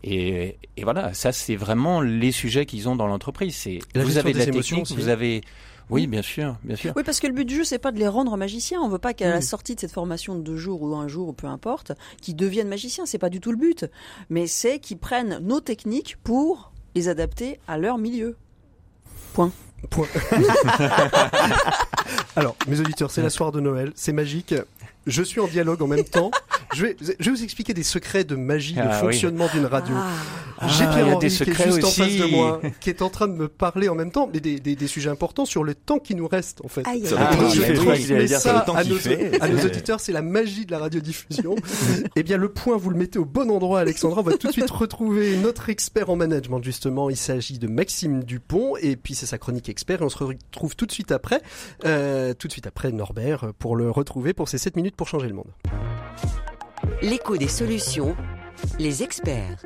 [0.03, 3.55] Et, et, voilà, ça c'est vraiment les sujets qu'ils ont dans l'entreprise.
[3.55, 5.41] C'est vous avez de la technique, vous avez
[5.89, 6.93] oui, bien sûr, bien sûr.
[6.95, 8.81] Oui, parce que le but du jeu, c'est pas de les rendre magiciens.
[8.81, 11.29] On veut pas qu'à la sortie de cette formation de deux jours ou un jour
[11.29, 11.91] ou peu importe,
[12.21, 13.05] qu'ils deviennent magiciens.
[13.05, 13.85] C'est pas du tout le but.
[14.29, 18.35] Mais c'est qu'ils prennent nos techniques pour les adapter à leur milieu.
[19.33, 19.51] Point.
[19.89, 20.07] Point.
[22.36, 24.53] Alors, mes auditeurs, c'est la soirée de Noël, c'est magique.
[25.05, 26.31] Je suis en dialogue en même temps.
[26.73, 29.95] Je vais, je vais vous expliquer des secrets de magie, de ah fonctionnement d'une radio.
[29.95, 30.67] Ah.
[30.67, 33.47] J'ai Pierre-Henri qui est juste en face de moi, qui est en train de me
[33.47, 36.27] parler en même temps, mais des, des, des sujets importants sur le temps qui nous
[36.27, 36.83] reste, en fait.
[36.85, 38.97] Ah, je ça à nos,
[39.41, 41.55] à nos auditeurs, c'est la magie de la radiodiffusion.
[42.15, 44.21] eh bien, le point, vous le mettez au bon endroit, Alexandra.
[44.21, 47.09] On va tout de suite retrouver notre expert en management, justement.
[47.09, 50.75] Il s'agit de Maxime Dupont, et puis c'est sa chronique expert, et on se retrouve
[50.75, 51.41] tout de suite après,
[51.85, 55.27] euh, tout de suite après Norbert, pour le retrouver pour ces 7 minutes pour changer
[55.27, 55.51] le monde.
[57.01, 58.15] L'écho des solutions,
[58.79, 59.63] les experts.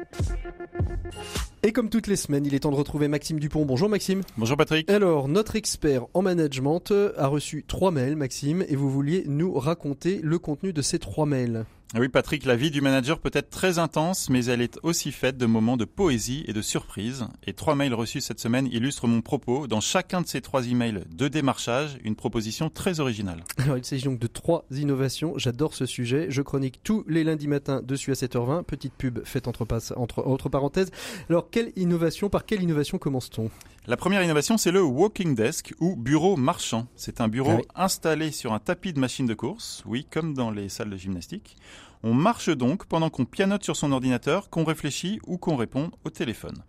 [1.63, 3.65] Et comme toutes les semaines, il est temps de retrouver Maxime Dupont.
[3.65, 4.21] Bonjour Maxime.
[4.37, 4.89] Bonjour Patrick.
[4.89, 10.19] Alors, notre expert en management a reçu trois mails, Maxime, et vous vouliez nous raconter
[10.23, 11.65] le contenu de ces trois mails.
[11.97, 15.37] Oui, Patrick, la vie du manager peut être très intense, mais elle est aussi faite
[15.37, 17.25] de moments de poésie et de surprise.
[17.47, 19.65] Et trois mails reçus cette semaine illustrent mon propos.
[19.65, 23.43] Dans chacun de ces trois emails de démarchage, une proposition très originale.
[23.57, 25.33] Alors, il s'agit donc de trois innovations.
[25.37, 26.27] J'adore ce sujet.
[26.29, 28.65] Je chronique tous les lundis matins dessus à 7h20.
[28.65, 29.65] Petite pub faite entre,
[29.95, 30.91] entre, entre parenthèses.
[31.27, 33.49] Alors, quelle innovation, par quelle innovation commence-t-on?
[33.87, 36.87] La première innovation, c'est le walking desk ou bureau marchand.
[36.95, 40.51] C'est un bureau ah installé sur un tapis de machine de course, oui, comme dans
[40.51, 41.55] les salles de gymnastique.
[42.03, 46.09] On marche donc pendant qu'on pianote sur son ordinateur, qu'on réfléchit ou qu'on répond au
[46.09, 46.63] téléphone.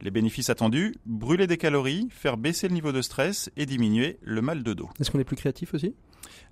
[0.00, 4.42] Les bénéfices attendus, brûler des calories, faire baisser le niveau de stress et diminuer le
[4.42, 4.88] mal de dos.
[5.00, 5.94] Est-ce qu'on est plus créatif aussi?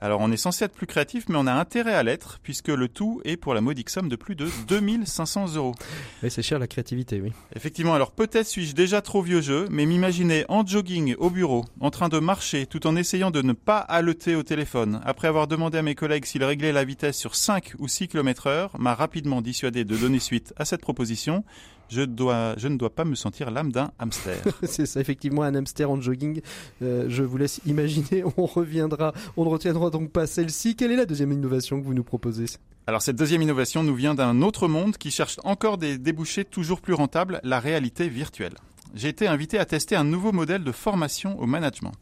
[0.00, 2.88] Alors on est censé être plus créatif, mais on a intérêt à l'être, puisque le
[2.88, 5.74] tout est pour la modique somme de plus de 2500 euros.
[6.22, 7.32] Oui, c'est cher la créativité, oui.
[7.54, 11.90] Effectivement, alors peut-être suis-je déjà trop vieux jeu, mais m'imaginer en jogging au bureau, en
[11.90, 15.78] train de marcher, tout en essayant de ne pas haleter au téléphone, après avoir demandé
[15.78, 19.40] à mes collègues s'ils réglaient la vitesse sur 5 ou 6 km heure, m'a rapidement
[19.40, 21.42] dissuadé de donner suite à cette proposition,
[21.88, 24.38] je, dois, je ne dois pas me sentir l'âme d'un hamster.
[24.62, 26.40] c'est ça, effectivement, un hamster en jogging.
[26.82, 30.76] Euh, je vous laisse imaginer, on reviendra, on ne retiendra donc pas celle-ci.
[30.76, 32.46] Quelle est la deuxième innovation que vous nous proposez?
[32.88, 36.80] Alors cette deuxième innovation nous vient d'un autre monde qui cherche encore des débouchés toujours
[36.80, 38.54] plus rentables, la réalité virtuelle.
[38.94, 41.92] J'ai été invité à tester un nouveau modèle de formation au management.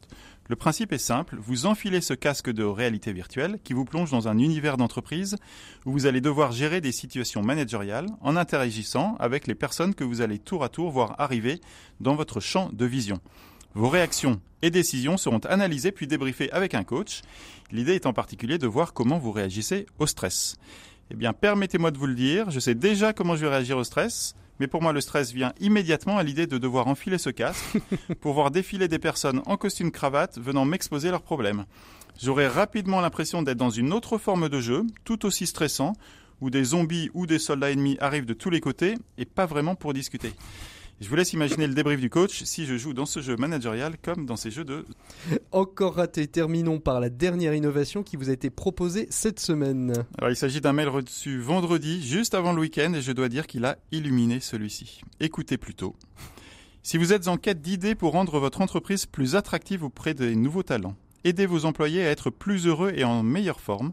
[0.51, 4.29] Le principe est simple, vous enfilez ce casque de réalité virtuelle qui vous plonge dans
[4.29, 5.37] un univers d'entreprise
[5.87, 10.21] où vous allez devoir gérer des situations managériales en interagissant avec les personnes que vous
[10.21, 11.63] allez tour à tour voir arriver
[12.01, 13.21] dans votre champ de vision.
[13.73, 17.23] Vos réactions et décisions seront analysées puis débriefées avec un coach.
[17.73, 20.57] L'idée est en particulier de voir comment vous réagissez au stress.
[21.11, 23.85] Eh bien, permettez-moi de vous le dire, je sais déjà comment je vais réagir au
[23.85, 24.35] stress.
[24.61, 27.79] Mais pour moi, le stress vient immédiatement à l'idée de devoir enfiler ce casque
[28.21, 31.65] pour voir défiler des personnes en costume cravate venant m'exposer leurs problèmes.
[32.23, 35.95] J'aurai rapidement l'impression d'être dans une autre forme de jeu, tout aussi stressant,
[36.41, 39.75] où des zombies ou des soldats ennemis arrivent de tous les côtés et pas vraiment
[39.75, 40.33] pour discuter.
[41.01, 43.97] Je vous laisse imaginer le débrief du coach si je joue dans ce jeu managérial
[44.01, 44.85] comme dans ces jeux de...
[45.51, 50.05] Encore raté, terminons par la dernière innovation qui vous a été proposée cette semaine.
[50.19, 53.47] Alors il s'agit d'un mail reçu vendredi, juste avant le week-end, et je dois dire
[53.49, 55.01] qu'il a illuminé celui-ci.
[55.19, 55.97] Écoutez plutôt.
[56.85, 60.63] Si vous êtes en quête d'idées pour rendre votre entreprise plus attractive auprès des nouveaux
[60.63, 63.93] talents, aidez vos employés à être plus heureux et en meilleure forme,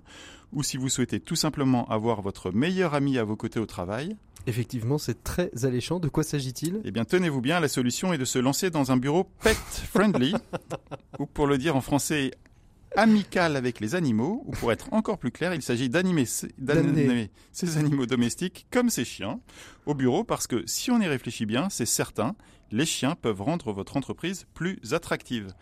[0.54, 4.18] ou si vous souhaitez tout simplement avoir votre meilleur ami à vos côtés au travail,
[4.48, 6.00] Effectivement, c'est très alléchant.
[6.00, 6.82] De quoi s'agit-il?
[6.84, 10.34] Eh bien, tenez-vous bien, la solution est de se lancer dans un bureau pet friendly,
[11.20, 12.32] ou pour le dire en français,
[12.96, 18.06] amical avec les animaux, ou pour être encore plus clair, il s'agit d'animer ces animaux
[18.06, 19.40] domestiques comme ces chiens
[19.86, 22.36] au bureau, parce que si on y réfléchit bien, c'est certain,
[22.72, 25.54] les chiens peuvent rendre votre entreprise plus attractive.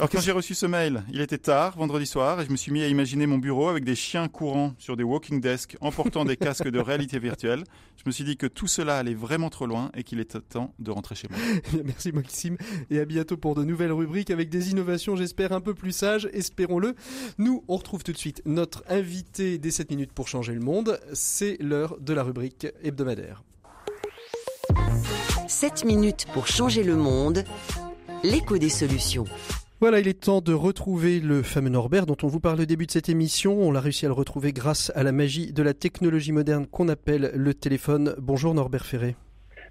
[0.00, 2.72] Alors quand j'ai reçu ce mail, il était tard, vendredi soir, et je me suis
[2.72, 6.24] mis à imaginer mon bureau avec des chiens courants sur des walking desks en portant
[6.24, 7.64] des casques de réalité virtuelle.
[7.98, 10.72] Je me suis dit que tout cela allait vraiment trop loin et qu'il était temps
[10.78, 11.38] de rentrer chez moi.
[11.84, 12.56] Merci Maxime,
[12.88, 16.30] et à bientôt pour de nouvelles rubriques avec des innovations, j'espère, un peu plus sages,
[16.32, 16.94] espérons-le.
[17.36, 20.98] Nous, on retrouve tout de suite notre invité des 7 minutes pour changer le monde.
[21.12, 23.44] C'est l'heure de la rubrique hebdomadaire.
[25.46, 27.44] 7 minutes pour changer le monde,
[28.24, 29.26] l'écho des solutions.
[29.80, 32.84] Voilà, il est temps de retrouver le fameux Norbert dont on vous parle au début
[32.84, 33.62] de cette émission.
[33.62, 36.88] On l'a réussi à le retrouver grâce à la magie de la technologie moderne qu'on
[36.88, 38.14] appelle le téléphone.
[38.18, 39.16] Bonjour Norbert Ferré.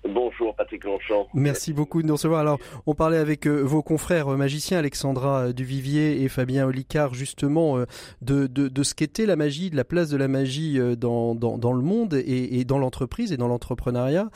[0.07, 1.27] Bonjour Patrick Longchamp.
[1.33, 2.39] Merci beaucoup de nous recevoir.
[2.39, 7.13] Alors, on parlait avec euh, vos confrères euh, magiciens, Alexandra euh, Duvivier et Fabien Olicard,
[7.13, 7.79] justement,
[8.21, 11.81] de, de, ce qu'était la magie, de la place de la magie dans, dans, le
[11.81, 14.29] monde et, dans l'entreprise et dans l'entrepreneuriat.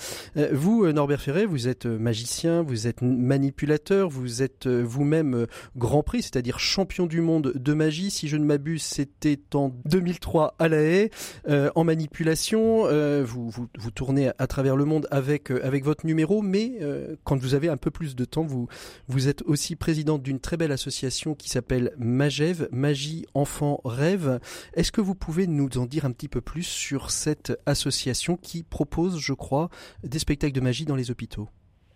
[0.52, 6.60] Vous, Norbert Ferré, vous êtes magicien, vous êtes manipulateur, vous êtes vous-même Grand Prix, c'est-à-dire
[6.60, 8.12] champion du monde de magie.
[8.12, 11.10] Si je ne m'abuse, c'était en 2003 à La Haye.
[11.48, 12.86] en manipulation,
[13.24, 17.56] vous, vous tournez à travers le monde avec avec votre numéro, mais euh, quand vous
[17.56, 18.68] avez un peu plus de temps, vous,
[19.08, 24.40] vous êtes aussi présidente d'une très belle association qui s'appelle Magev, Magie Enfant Rêve.
[24.76, 28.64] Est-ce que vous pouvez nous en dire un petit peu plus sur cette association qui
[28.64, 29.70] propose, je crois,
[30.04, 31.50] des spectacles de magie dans les hôpitaux?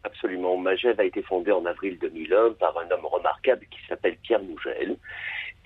[0.04, 0.58] Absolument.
[0.58, 4.98] Magev a été fondée en avril 2001 par un homme remarquable qui s'appelle Pierre Mougel.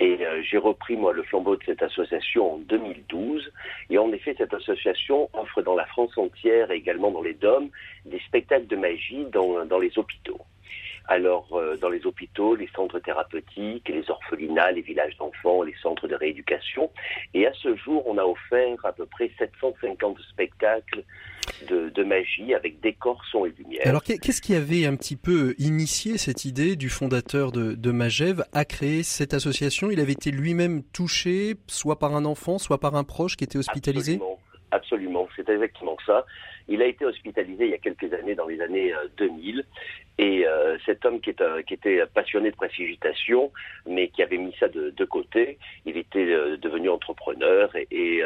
[0.02, 3.54] Et euh, j'ai repris, moi, le flambeau de cette association en 2012.
[3.92, 7.70] Et en effet, cette association offre dans la France entière et également dans les DOM
[8.06, 10.42] des spectacles de magie dans, dans les hôpitaux.
[11.08, 16.08] Alors, euh, dans les hôpitaux, les centres thérapeutiques, les orphelinats, les villages d'enfants, les centres
[16.08, 16.90] de rééducation.
[17.34, 21.04] Et à ce jour, on a offert à peu près 750 spectacles
[21.68, 23.82] de, magie avec décors, sons et lumière.
[23.86, 28.44] Alors qu'est-ce qui avait un petit peu initié cette idée du fondateur de, de Magev
[28.54, 29.92] à créer cette association?
[29.92, 33.58] Il avait été lui-même touché, soit par un enfant, soit par un proche qui était
[33.58, 34.14] hospitalisé?
[34.14, 34.40] Absolument,
[34.72, 35.28] absolument.
[35.36, 36.26] c'est exactement ça.
[36.68, 39.64] Il a été hospitalisé il y a quelques années, dans les années 2000, euh,
[40.18, 43.52] et euh, cet homme qui, euh, qui, était passionné de précipitation,
[43.88, 46.26] mais qui avait mis ça de, de côté, il était
[46.58, 48.24] devenu entrepreneur et, et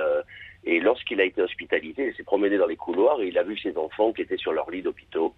[0.65, 3.57] et lorsqu'il a été hospitalisé, il s'est promené dans les couloirs et il a vu
[3.57, 5.29] ses enfants qui étaient sur leur lit d'hôpital,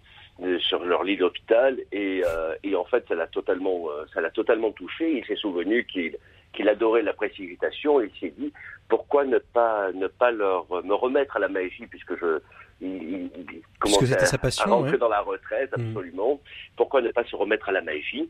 [0.42, 4.72] euh, sur leur lit d'hôpital, et, euh, et, en fait, ça l'a totalement, euh, totalement
[4.72, 5.18] touché.
[5.18, 6.16] Il s'est souvenu qu'il
[6.54, 8.50] qu'il adorait la précipitation et il s'est dit
[8.88, 12.40] pourquoi ne pas ne pas leur me remettre à la magie puisque je
[12.80, 15.88] il, il commençait sa passion, à rentrer dans la retraite mmh.
[15.88, 16.40] absolument.
[16.76, 18.28] Pourquoi ne pas se remettre à la magie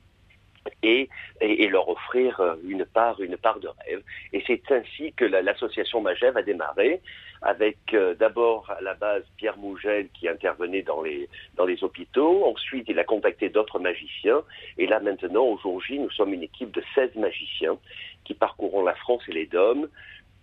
[0.82, 1.08] et,
[1.40, 4.02] et, leur offrir euh, une part, une part de rêve?
[4.32, 7.00] Et c'est ainsi que l'association Magev a démarré,
[7.42, 12.44] avec euh, d'abord à la base Pierre Mougel qui intervenait dans les, dans les hôpitaux.
[12.46, 14.42] Ensuite, il a contacté d'autres magiciens.
[14.76, 17.78] Et là, maintenant, aujourd'hui, nous sommes une équipe de 16 magiciens
[18.24, 19.88] qui parcourront la France et les DOM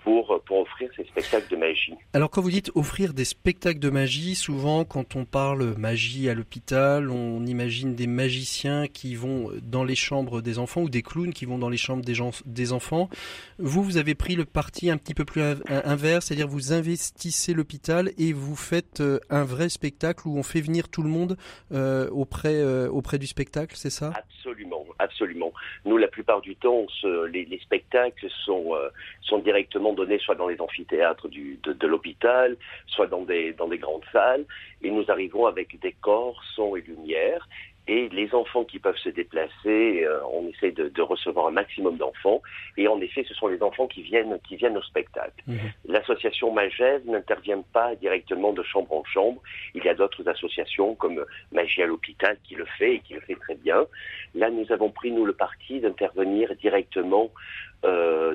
[0.05, 1.93] pour, pour offrir ces spectacles de magie.
[2.13, 6.33] Alors quand vous dites offrir des spectacles de magie, souvent quand on parle magie à
[6.33, 11.33] l'hôpital, on imagine des magiciens qui vont dans les chambres des enfants ou des clowns
[11.33, 13.09] qui vont dans les chambres des, gens, des enfants.
[13.57, 18.11] Vous, vous avez pris le parti un petit peu plus inverse, c'est-à-dire vous investissez l'hôpital
[18.17, 21.35] et vous faites euh, un vrai spectacle où on fait venir tout le monde
[21.71, 24.07] euh, auprès, euh, auprès du spectacle, c'est ça?
[24.07, 24.34] Absolument,
[25.05, 25.53] absolument.
[25.85, 26.85] Nous, la plupart du temps,
[27.31, 28.73] les, les, spectacles sont,
[29.21, 34.05] sont directement donnés soit dans les amphithéâtres de, l'hôpital, soit dans des, dans des grandes
[34.11, 34.45] salles,
[34.81, 37.47] et nous arrivons avec décors, sons et lumière,
[37.87, 41.97] et les enfants qui peuvent se déplacer, euh, on essaie de, de, recevoir un maximum
[41.97, 42.41] d'enfants.
[42.77, 45.43] Et en effet, ce sont les enfants qui viennent, qui viennent au spectacle.
[45.45, 45.59] Mhm.
[45.87, 49.41] L'association Magève n'intervient pas directement de chambre en chambre.
[49.75, 53.21] Il y a d'autres associations comme Magie à l'hôpital qui le fait et qui le
[53.21, 53.85] fait très bien.
[54.33, 57.31] Là, nous avons pris, nous, le parti d'intervenir directement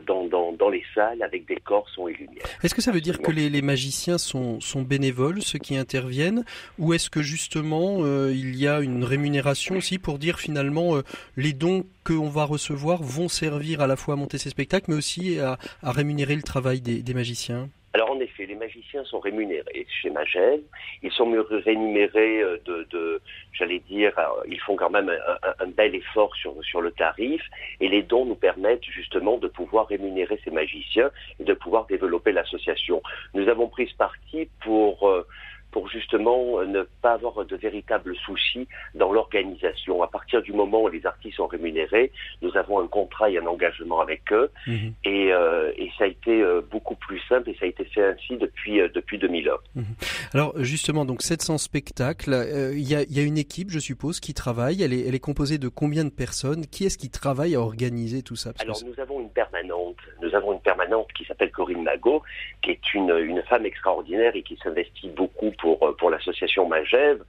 [0.06, 2.44] dans, dans, dans, les salles avec des corps, sons et lumière.
[2.62, 6.44] Est-ce que ça veut dire que les, les magiciens sont, sont, bénévoles, ceux qui interviennent,
[6.78, 11.02] ou est-ce que justement euh, il y a une rémunération aussi pour dire finalement euh,
[11.36, 14.96] les dons qu'on va recevoir vont servir à la fois à monter ces spectacles, mais
[14.96, 17.68] aussi à, à rémunérer le travail des, des magiciens?
[17.92, 20.62] Alors en effet, les magiciens sont rémunérés chez Magel.
[21.02, 21.32] Ils sont
[21.64, 23.20] rémunérés euh, de,
[23.52, 27.42] j'allais dire, euh, ils font quand même un, un, bel effort sur, sur le tarif.
[27.80, 32.32] Et les dons nous permettent justement de pouvoir rémunérer ces magiciens et de pouvoir développer
[32.32, 33.02] l'association.
[33.34, 35.26] Nous avons pris ce parti pour euh,
[35.70, 40.02] pour justement ne pas avoir de véritables soucis dans l'organisation.
[40.02, 42.12] À partir du moment où les artistes sont rémunérés,
[42.42, 44.92] nous avons un contrat et un engagement avec eux, mhm.
[45.04, 48.04] et, euh, et, ça a été euh, beaucoup plus simple et ça a été fait
[48.04, 49.52] ainsi depuis euh, depuis 2001.
[49.74, 49.84] Mhm.
[50.32, 54.34] Alors justement, donc 700 spectacles, il y, a, y, a, une équipe, je suppose, qui
[54.34, 54.82] travaille.
[54.82, 56.66] Elle est, elle est composée de combien de personnes?
[56.66, 58.52] Qui est-ce qui travaille à organiser tout ça?
[58.58, 59.96] Alors nous avons une permanente.
[60.22, 62.22] Nous avons une permanente qui s'appelle Corinne Magot,
[62.62, 67.22] qui est une, une femme extraordinaire et qui s'investit beaucoup pour, euh, pour l'association Magève.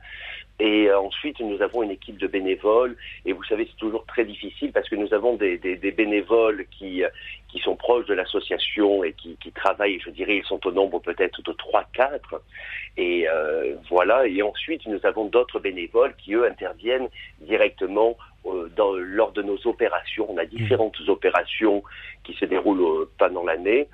[0.61, 2.95] Et euh, ensuite, nous avons une équipe de bénévoles.
[3.25, 6.67] Et vous savez, c'est toujours très difficile parce que nous avons des, des, des bénévoles
[6.69, 7.09] qui, euh,
[7.49, 10.99] qui sont proches de l'association et qui, qui, travaillent, je dirais, ils sont au nombre
[10.99, 12.19] peut-être de 3-4.
[12.97, 14.27] Et euh, voilà.
[14.27, 17.09] Et ensuite, nous avons d'autres bénévoles qui, eux, interviennent
[17.39, 18.15] directement
[18.75, 20.27] dans, lors de nos opérations.
[20.29, 21.83] On a différentes opérations
[22.23, 23.87] qui se déroulent pendant l'année.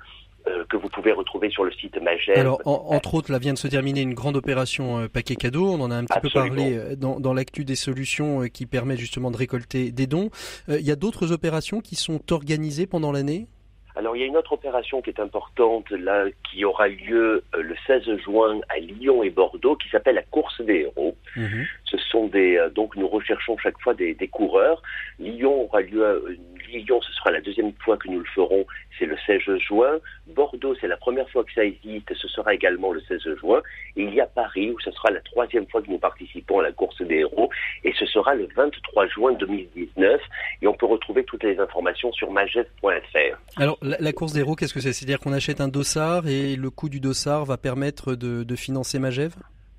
[0.46, 2.38] Euh, que vous pouvez retrouver sur le site Magel.
[2.38, 5.66] Alors, entre autres, là vient de se terminer une grande opération euh, paquet cadeau.
[5.68, 8.96] On en a un petit peu parlé euh, dans, dans l'actu des solutions qui permet
[8.96, 10.30] justement de récolter des dons.
[10.68, 13.46] Il y a d'autres opérations qui sont organisées pendant l'année?
[13.96, 17.74] Alors il y a une autre opération qui est importante là, qui aura lieu le
[17.84, 21.16] 16 juin à Lyon et Bordeaux, qui s'appelle la course des héros.
[21.34, 21.66] Mhm.
[21.84, 24.82] Ce sont des donc nous recherchons chaque fois des, des coureurs.
[25.18, 26.38] Lyon aura lieu
[26.72, 28.66] Lyon, ce sera la deuxième fois que nous le ferons,
[28.98, 29.98] c'est le 16 juin.
[30.26, 33.62] Bordeaux, c'est la première fois que ça existe, ce sera également le 16 juin.
[33.96, 36.62] Et il y a Paris, où ce sera la troisième fois que nous participons à
[36.62, 37.50] la course des héros,
[37.84, 40.20] et ce sera le 23 juin 2019.
[40.62, 43.38] Et on peut retrouver toutes les informations sur magef.fr.
[43.56, 44.92] Alors, la, course des héros, qu'est-ce que c'est?
[44.92, 49.34] C'est-à-dire qu'on achète un dossard et le coût du dossard va permettre de, financer Magef?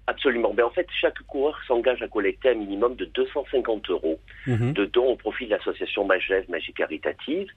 [0.10, 0.55] Absolument.
[0.55, 4.74] Ben, en fait, chaque coureur s'engage à collecter un minimum de 250 euros mhm.
[4.74, 7.47] de dons au profit de l'association Magève Magie Caritative.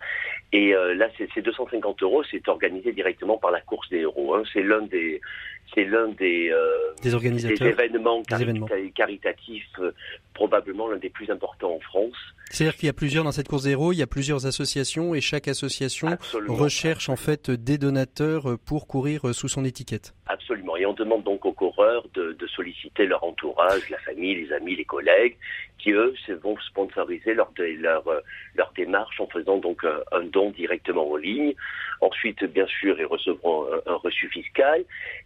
[0.52, 4.34] Et euh, là, ces 250 euros, c'est organisé directement par la course des héros.
[4.34, 4.42] Hein.
[4.52, 5.22] C'est l'un des,
[5.74, 8.22] c'est l'un des, euh, des, organisateurs, des événements,
[8.94, 9.92] caritatifs, euh,
[10.34, 12.16] probablement l'un des plus importants en France.
[12.50, 15.20] C'est-à-dire qu'il y a plusieurs dans cette course héros, il y a plusieurs associations et
[15.22, 16.18] chaque association
[16.48, 20.14] recherche en fait des donateurs pour courir sous son étiquette.
[20.26, 20.76] Absolument.
[20.76, 24.76] Et on demande donc aux coureurs de, de solliciter leur entourage, la famille, les amis,
[24.76, 25.36] les collègues,
[25.82, 28.20] qui eux vont sponsoriser leur, leur, euh,
[28.54, 31.54] leur démarche en faisant donc euh, un, don directement en ligne.
[32.00, 34.84] Ensuite, bien sûr, ils recevront un, reçu fiscal.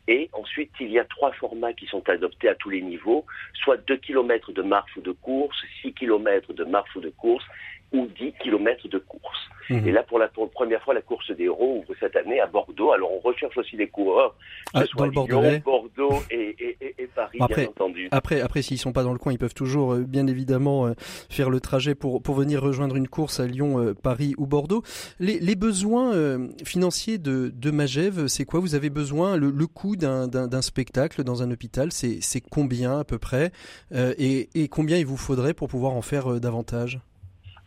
[0.08, 3.24] Et ensuite, il y a trois formats qui sont adoptés à tous les niveaux,
[3.54, 7.44] soit 2 km de marche ou de course, 6 km de marche ou de course
[7.92, 9.48] ou 10 km de course.
[9.70, 9.88] Mhm.
[9.88, 12.92] Et là, pour la, première fois, la course des héros ouvre cette année à Bordeaux.
[12.92, 14.34] Alors, on recherche aussi des coureurs,
[14.74, 18.08] ah, dans le Bordeaux, Bordeaux et, et, et, Paris, après, bien entendu.
[18.10, 20.92] Après, après s'ils sont pas dans le coin, ils peuvent toujours, euh, bien évidemment, euh,
[20.98, 24.82] faire le trajet pour, pour venir rejoindre une course à Lyon, euh, Paris ou Bordeaux.
[25.18, 26.12] Les, les besoins
[26.64, 28.60] financiers de, de Magève, c'est quoi?
[28.60, 33.18] Vous avez besoin, le, le coût d'un spectacle dans un hôpital, c'est combien à peu
[33.18, 33.50] près?
[33.94, 37.00] Et, et combien il vous faudrait pour pouvoir en faire davantage?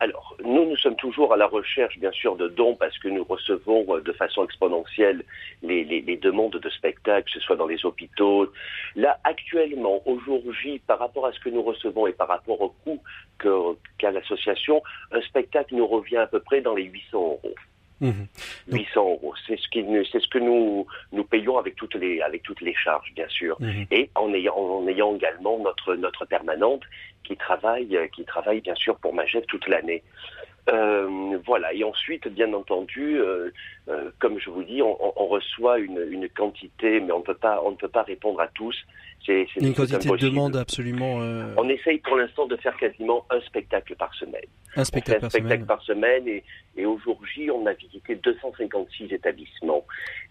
[0.02, 3.22] Alors, nous, nous sommes toujours à la recherche, bien sûr, de dons parce que nous
[3.22, 5.22] recevons euh, de façon exponentielle
[5.62, 8.50] les, demandes de spectacles, que ce soit dans les hôpitaux.
[8.96, 13.02] Là, actuellement, aujourd'hui, par rapport à ce que nous recevons et par rapport au coût
[13.38, 14.82] qu'a l'association,
[15.12, 17.54] un spectacle nous revient à peu près dans les 800 euros.
[18.00, 18.14] 800
[18.68, 18.78] mmh.
[18.96, 19.34] euros.
[19.46, 22.74] C'est ce, qui, c'est ce que nous, nous payons avec toutes les, avec toutes les
[22.74, 23.56] charges, bien sûr.
[23.60, 23.82] Mmh.
[23.90, 26.82] Et en ayant, en ayant également notre, notre permanente
[27.24, 30.02] qui travaille, qui travaille bien sûr pour Magef toute l'année.
[30.72, 31.72] Euh, voilà.
[31.74, 33.50] Et ensuite, bien entendu, euh,
[33.88, 37.34] euh, comme je vous dis, on, on reçoit une, une, quantité, mais on ne peut
[37.34, 38.76] pas, on ne peut pas répondre à tous.
[39.26, 41.16] C'est une quantité de demandes absolument.
[41.56, 44.46] On essaye pour l'instant de faire quasiment un spectacle par semaine.
[44.76, 45.66] Un spectacle, par, spectacle semaine.
[45.66, 46.28] par semaine.
[46.28, 46.42] Et,
[46.76, 49.84] et aujourd'hui, on a visité 256 établissements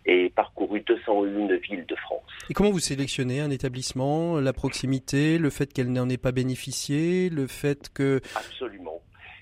[0.05, 2.23] et parcouru 201 villes de France.
[2.49, 7.29] Et comment vous sélectionnez un établissement La proximité, le fait qu'elle n'en ait pas bénéficié,
[7.29, 8.21] le fait que.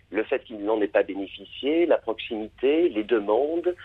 [0.10, 3.76] Le fait qu'il n'en ait pas bénéficié, la proximité, les demandes,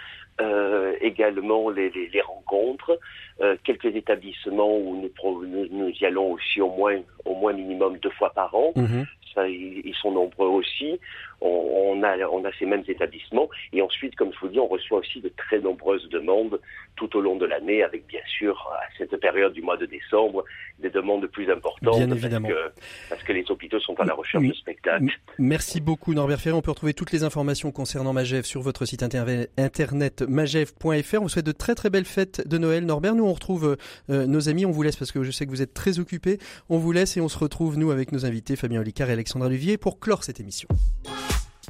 [0.41, 1.91] euh, également les,
[2.25, 2.99] rencontres,
[3.41, 7.99] euh, quelques établissements où nous, nous, nous, y allons aussi au moins, au moins minimum
[7.99, 8.73] deux fois par an.
[8.77, 9.05] Mhm.
[9.35, 10.99] Ça, ils sont nombreux aussi.
[11.41, 13.49] On, on, a, on a ces mêmes établissements.
[13.73, 16.61] Et ensuite, comme je vous dis, on reçoit aussi de très nombreuses demandes
[16.97, 20.45] tout au long de l'année, avec bien sûr, à cette période du mois de décembre,
[20.79, 21.97] des demandes plus importantes.
[21.97, 22.49] Bien évidemment.
[22.49, 22.81] Parce que,
[23.11, 25.07] parce que les hôpitaux sont à la recherche de spectacles.
[25.39, 26.55] Merci beaucoup, Norbert Ferré.
[26.55, 31.19] On peut retrouver toutes les informations concernant Magev sur votre site internet magev.fr.
[31.19, 33.15] On vous souhaite de très très belles fêtes de Noël, Norbert.
[33.15, 33.77] Nous, on retrouve
[34.11, 34.67] euh, nos amis.
[34.67, 36.39] On vous laisse parce que je sais que vous êtes très occupés.
[36.69, 39.49] On vous laisse et on se retrouve, nous, avec nos invités, Fabien Olicard et Alexandra
[39.49, 40.69] Luvier, pour clore cette émission.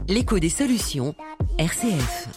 [0.08, 1.14] L'écho des solutions,
[1.58, 2.28] RCF.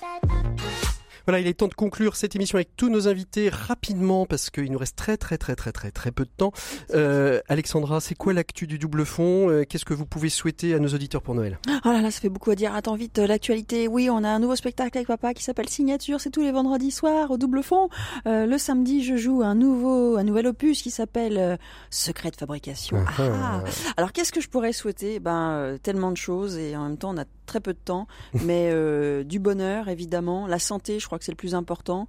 [1.28, 4.72] Voilà, il est temps de conclure cette émission avec tous nos invités rapidement parce qu'il
[4.72, 6.52] nous reste très très très très très très peu de temps.
[6.94, 9.50] Euh, Alexandra, c'est quoi l'actu du double fond?
[9.50, 11.60] Euh, Qu'est-ce que vous pouvez souhaiter à nos auditeurs pour Noël?
[11.68, 12.76] Oh là là, ça fait beaucoup à dire.
[12.76, 13.88] Attends vite, euh, l'actualité.
[13.88, 16.22] Oui, on a un nouveau spectacle avec papa qui s'appelle Signature.
[16.22, 17.90] C'est tous les vendredis soirs au double fond.
[18.26, 21.58] le samedi, je joue un nouveau, un nouvel opus qui s'appelle
[21.90, 23.04] Secret de fabrication.
[23.18, 23.64] Ah, ah.
[23.98, 25.20] Alors qu'est-ce que je pourrais souhaiter?
[25.20, 28.08] Ben tellement de choses et en même temps on a très peu de temps,
[28.44, 28.72] mais
[29.24, 32.07] du bonheur évidemment, la santé, je crois que c'est le plus important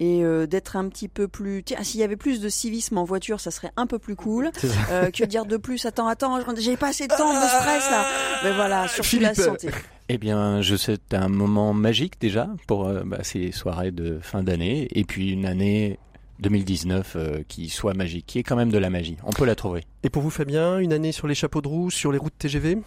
[0.00, 1.62] et euh, d'être un petit peu plus.
[1.64, 4.50] Tiens, s'il y avait plus de civisme en voiture, ça serait un peu plus cool.
[4.90, 8.06] Euh, que dire de plus Attends, attends, j'ai pas assez de temps, de stress là.
[8.44, 9.70] Mais voilà, surtout la santé.
[10.08, 14.42] Eh bien, je c'est un moment magique déjà pour euh, bah, ces soirées de fin
[14.42, 15.98] d'année et puis une année
[16.40, 19.16] 2019 qui soit magique, qui est quand même de la magie.
[19.24, 19.82] On peut la trouver.
[20.04, 22.78] Et pour vous, Fabien, une année sur les chapeaux de roue, sur les routes TGV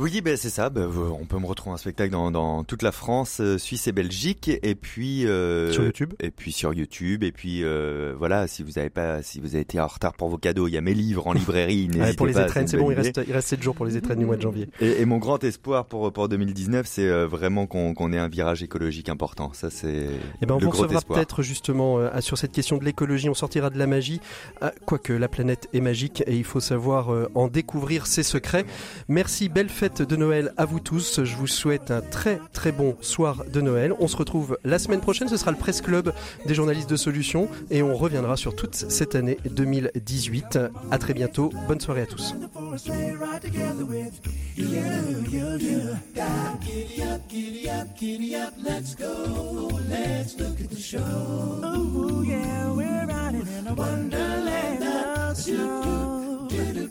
[0.00, 0.70] oui, ben c'est ça.
[0.70, 0.88] Ben,
[1.20, 4.50] on peut me retrouver un spectacle dans, dans toute la France, euh, Suisse et Belgique,
[4.62, 6.14] et puis euh, sur YouTube.
[6.20, 8.46] Et puis sur YouTube, et puis euh, voilà.
[8.46, 10.78] Si vous avez pas, si vous avez été en retard pour vos cadeaux, il y
[10.78, 11.90] a mes livres en librairie.
[11.98, 12.90] ouais, pour les étrennes, c'est bon.
[12.90, 14.68] Il reste, il reste 7 jours pour les étrennes du mois de janvier.
[14.80, 19.10] Et, et mon grand espoir pour pour 2019, c'est vraiment qu'on ait un virage écologique
[19.10, 19.52] important.
[19.52, 20.06] Ça, c'est.
[20.40, 23.28] Eh ben on vous recevra peut-être justement sur cette question de l'écologie.
[23.28, 24.20] On sortira de la magie,
[24.86, 28.64] quoique la planète est magique et il faut savoir en découvrir ses secrets.
[29.08, 31.24] Merci, belle fête de Noël à vous tous.
[31.24, 33.94] Je vous souhaite un très très bon soir de Noël.
[33.98, 35.28] On se retrouve la semaine prochaine.
[35.28, 36.12] Ce sera le Presse Club
[36.46, 40.58] des journalistes de Solutions et on reviendra sur toute cette année 2018.
[40.90, 41.50] À très bientôt.
[41.66, 42.34] Bonne soirée à tous.
[56.50, 56.90] Giddy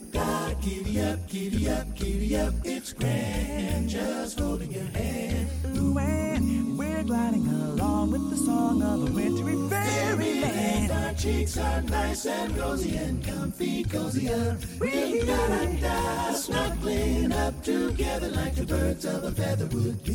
[1.02, 5.50] up, giddy up, giddy up, it's grand, just holding your hand.
[5.76, 10.92] Ooh, And we're gliding along with the song of a wintry fairyland.
[10.94, 14.58] Our cheeks are nice and rosy and comfy, cozier.
[14.80, 20.02] We da snuggling up together like the birds of a feather would.
[20.06, 20.14] Do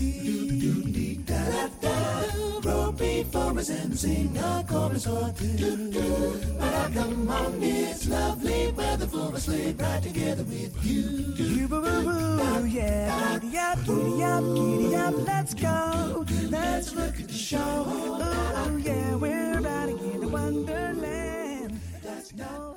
[3.64, 5.90] us and sing a chorus or two.
[6.59, 11.45] But come on, it's lovely weather for a sleigh ride together with you.
[11.45, 13.38] You boo boo boo, yeah.
[13.40, 16.26] Giddy up, giddy up, giddy up, let's go.
[16.51, 17.84] Let's look at the show.
[17.86, 21.80] Oh yeah, we're riding in a wonderland.
[22.03, 22.76] That's no